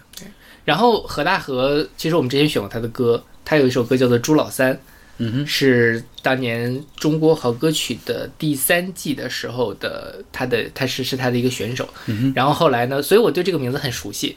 [0.65, 4.75] 然后何大河，其实我们之前选过他的歌，他有一首歌叫做《朱老三》，
[5.19, 11.89] 嗯哼，是当年中国好歌曲的第三季的时候的他的他是是他的一个选手。
[12.07, 14.37] 嗯哼，然后后来呢，所以我对这个名字很熟悉。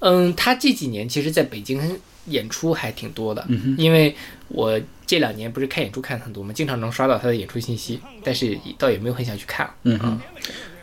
[0.00, 1.80] 嗯，他这几年其实在北京
[2.26, 4.14] 演出还挺多的，嗯因为
[4.48, 9.68] 我这两年不是看演出看很多嘛，经常能刷到他的演出信息，但是倒也没有很想去看。
[9.82, 10.20] 嗯嗯，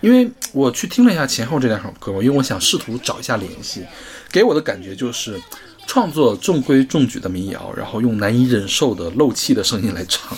[0.02, 3.84] 因为我去听了一下前后这两首歌，因为我想试图找一下联系，
[4.32, 5.40] 给我的感觉就是
[5.88, 10.38] 创作中规中矩的民谣，然后用难以忍受的漏气的声音来唱，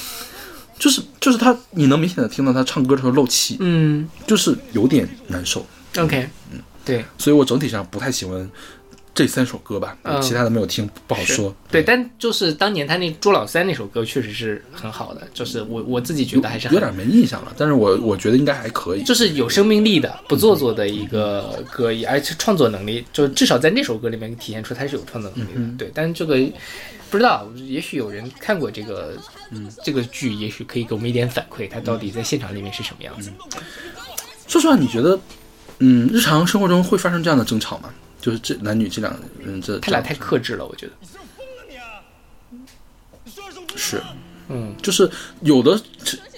[0.80, 4.10] 就是就是他，你能明显的听到他唱歌的时候漏气，嗯。
[4.26, 5.66] 就是有点难受
[5.98, 7.04] ，，OK，嗯，对。
[7.18, 8.50] 所以我整体上不太喜欢
[9.16, 11.56] 这三首歌吧，嗯其他的没有听，不好说。
[11.70, 19.04] 对，但就是当年他那朱老三那首歌确实是很好的，就是我我自己觉得还是很有点没印象了，但是我我觉得应该还可以。
[19.04, 25.78] 就是有生命力的、不做作的一个歌，而且创作能力，就至少在那首歌里面体现出他是有创作能力的。
[25.78, 26.36] 对，但是这个
[27.12, 29.16] 不知道，也许有人看过这个，
[29.52, 33.30] 嗯，这个剧，也许可以给我们一点反馈，他到底在现场里面是什么样子。
[34.48, 35.20] 说实话，你觉得，
[35.86, 37.90] 嗯，日常生活中会发生这样的争吵吗？
[38.22, 39.14] 就是这男女这两
[39.44, 40.94] 人这他俩太克制了，我觉得。
[43.76, 44.02] 是，
[44.48, 45.12] 嗯，就是
[45.42, 45.78] 有的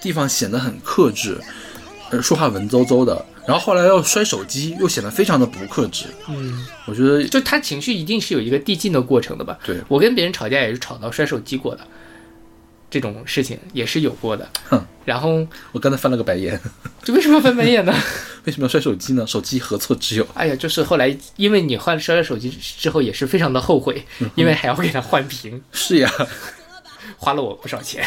[0.02, 1.40] 地方显得很克制，
[2.10, 6.06] 呃，说话文绉绉的，然后后来要摔手机，又显得非常的不克制。
[6.28, 9.60] 嗯，我觉得就他情绪一定是有一个递进的过程的吧？
[9.64, 11.86] 对我跟别人吵架也是吵到摔手机过的，
[12.96, 14.50] 这种事情也是有过的。
[14.70, 16.58] 哼，然后我刚才翻了个白眼，
[17.04, 17.94] 这为什么要翻白眼呢？
[18.46, 19.28] 为什么要摔手机呢？
[19.28, 20.26] 手机何错之有？
[20.34, 24.02] 哎呀，就是后来因为你换摔了手机之后，也是非常的后悔，
[24.36, 26.10] 因为还要给它换屏，是呀，
[27.18, 28.02] 花了我不少钱。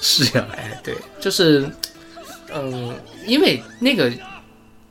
[0.00, 1.68] 是呀，哎，对，就是，
[2.54, 4.12] 嗯，因为那个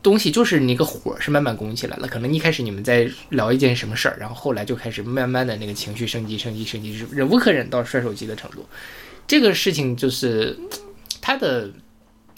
[0.03, 8.67] 东西就是那个火是慢慢拱起来了，可能一开始你们在聊一件什么事儿，然后后来就开始慢慢的那个情绪升级、升级、升级，忍无可忍到摔手机的程度。
[9.27, 10.57] 这个事情就是
[11.21, 11.69] 它的，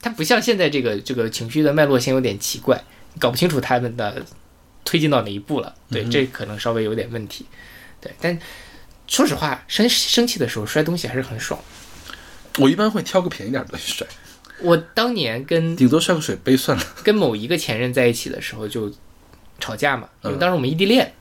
[0.01, 2.83] 它不像现在这个这个情绪的脉络线有点奇怪，
[3.19, 4.25] 搞不清楚他们的
[4.83, 5.75] 推进到哪一步了。
[5.89, 7.45] 对，这可能稍微有点问题。
[8.01, 8.37] 对，但
[9.07, 11.59] 说实话，生生气的时候摔东西还是很爽。
[12.57, 14.07] 我一般会挑个便宜点的东西摔，
[14.59, 16.83] 我当年跟顶多摔个水杯算了。
[17.03, 18.91] 跟某一个前任在一起的时候就
[19.59, 21.13] 吵架嘛，因为嗯当时我们异地恋，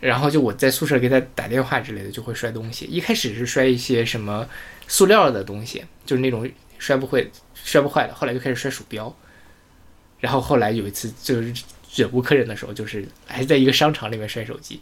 [0.00, 2.84] 然后就我在宿舍给他打电话之类的，就会摔东西。
[2.84, 4.46] 一开始是摔一些什么
[4.88, 9.14] 塑料的东西，就是那种摔不会、摔不坏的，后来就开始摔鼠标。
[10.20, 11.52] 然后后来有一次就是
[11.94, 14.80] 忍无可忍的时候，就是还是在一个商场里面摔手机。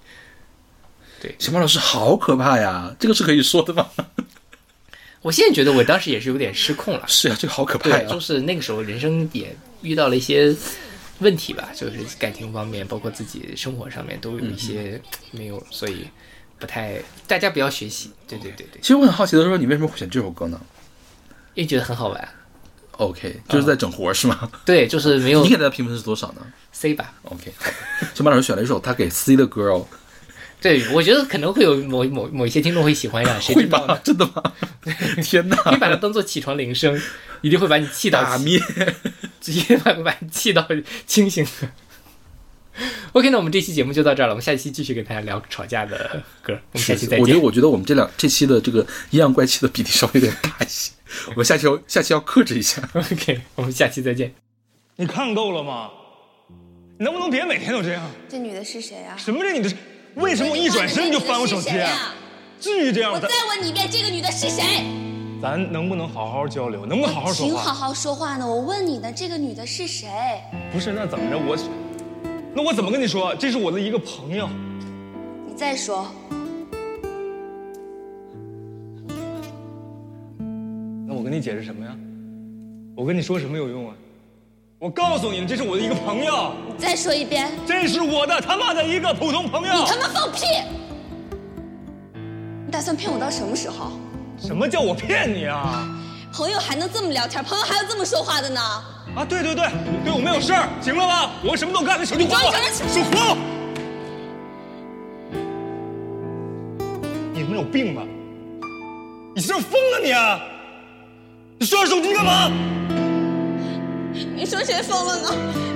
[1.20, 3.88] 对小马老师好可怕呀，这个是可以说的吗？
[5.20, 8.18] 我现在觉得我当时也是有点失控了，是啊，这个好可怕对，呀就。
[8.18, 10.52] 是那个时候人生也遇到了一些
[11.20, 15.00] 问题吧，就是感情方面，包括自己生活上面都有一些
[15.30, 16.06] 没有，所以
[16.62, 18.12] 不太，大家不要学习。
[18.28, 20.60] 对对对对，其实我很好奇的说，你为什么会选这首歌呢
[21.54, 22.28] 因为觉得很好玩。
[22.92, 24.48] ？OK，就是在整活是吗？
[24.64, 27.12] 对，就是没有你给他的评分是多少呢 C 吧。
[27.24, 28.06] ？OK，好的。
[28.14, 29.88] 小马老师选了一首他给 C 的歌哦，
[30.62, 33.98] 对，我觉得可能会有某某某一些听众会喜欢上，谁会知道呢？？
[34.04, 34.42] 真的吗？
[35.24, 35.56] 天哪！
[35.56, 36.96] 可以把它当做起床铃声，
[37.40, 38.60] 一定会把你气到打灭。
[39.40, 40.64] 直接把把你气到
[41.04, 41.68] 清醒的。
[43.12, 48.80] OK，那我们这期节目就到这儿了，我们下期继续跟大家聊吵架的歌，我们下期再见我觉得，我觉得我们这两这期的这个
[49.10, 50.92] 阴阳怪气的比例稍微有点大一些，
[51.28, 52.82] 我们下期要下期要克制一下。
[52.94, 54.34] OK，我们下期再见。
[54.96, 55.90] 你看够了吗？
[56.98, 58.02] 你能不能别每天都这样？
[58.28, 59.16] 这女的是谁啊？
[59.16, 59.70] 什么这女的？
[60.14, 62.14] 为什么我一转身你就翻我手机啊？
[62.60, 63.20] 至于这样吗？
[63.20, 64.62] 我再问你一遍，这个女的是谁？
[65.42, 66.86] 咱能不能好好交流？
[66.86, 67.52] 能不能好好说话？
[67.52, 68.46] 挺好好说话呢。
[68.46, 70.08] 我问你呢，这个女的是谁？
[70.72, 71.36] 不是，那怎么着？
[71.36, 71.56] 我，
[72.54, 73.34] 那我怎么跟你说？
[73.36, 74.48] 这是我的一个朋友。
[75.46, 76.06] 你再说。
[81.06, 81.96] 那我跟你解释什么呀？
[82.94, 83.94] 我跟你说什么有用啊？
[84.78, 87.50] 我告诉你，这是我的一个朋友，你再说一遍。
[87.66, 89.74] 这是我的他妈的一个普通朋友。
[89.74, 90.44] 你他妈放屁！
[92.66, 93.92] 你打算骗我到什么时候？
[94.38, 95.88] 什么叫我骗你啊？
[96.32, 97.42] 朋友还能这么聊天？
[97.44, 98.60] 朋友还要这么说话的呢？
[99.14, 101.32] 啊，对对对，你对我没有事儿，行了吧？
[101.44, 103.36] 我什么都干，那手机还我，手还我！
[107.34, 108.02] 你他妈有病吧？
[109.34, 110.40] 你是不是疯了你啊？
[111.58, 112.50] 你摔我手机干嘛？
[114.34, 115.28] 你说谁疯了呢？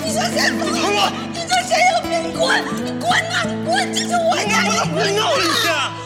[0.02, 1.12] 你说谁疯了？
[1.32, 2.10] 你说谁有病？
[2.30, 2.64] 你滚！
[2.84, 3.44] 你滚呐！
[3.44, 3.92] 你滚！
[3.92, 5.52] 这是我家，你不能别闹了一啊！
[5.62, 5.92] 下？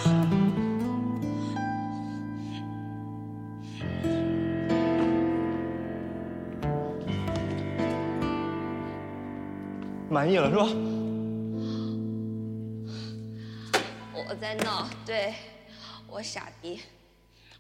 [10.11, 10.67] 满意了是吧？
[14.13, 15.33] 我在闹，对，
[16.09, 16.81] 我傻逼，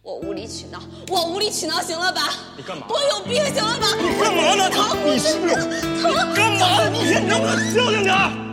[0.02, 2.22] 我无理取闹，我无理取闹，行了吧？
[2.56, 3.86] 你干嘛我有病，行了吧？
[3.97, 4.68] 你干嘛呢？
[4.68, 5.60] 疼，你是不是有？
[6.02, 6.90] 疼，干嘛呢？
[6.90, 8.49] 你先能不能消停点儿？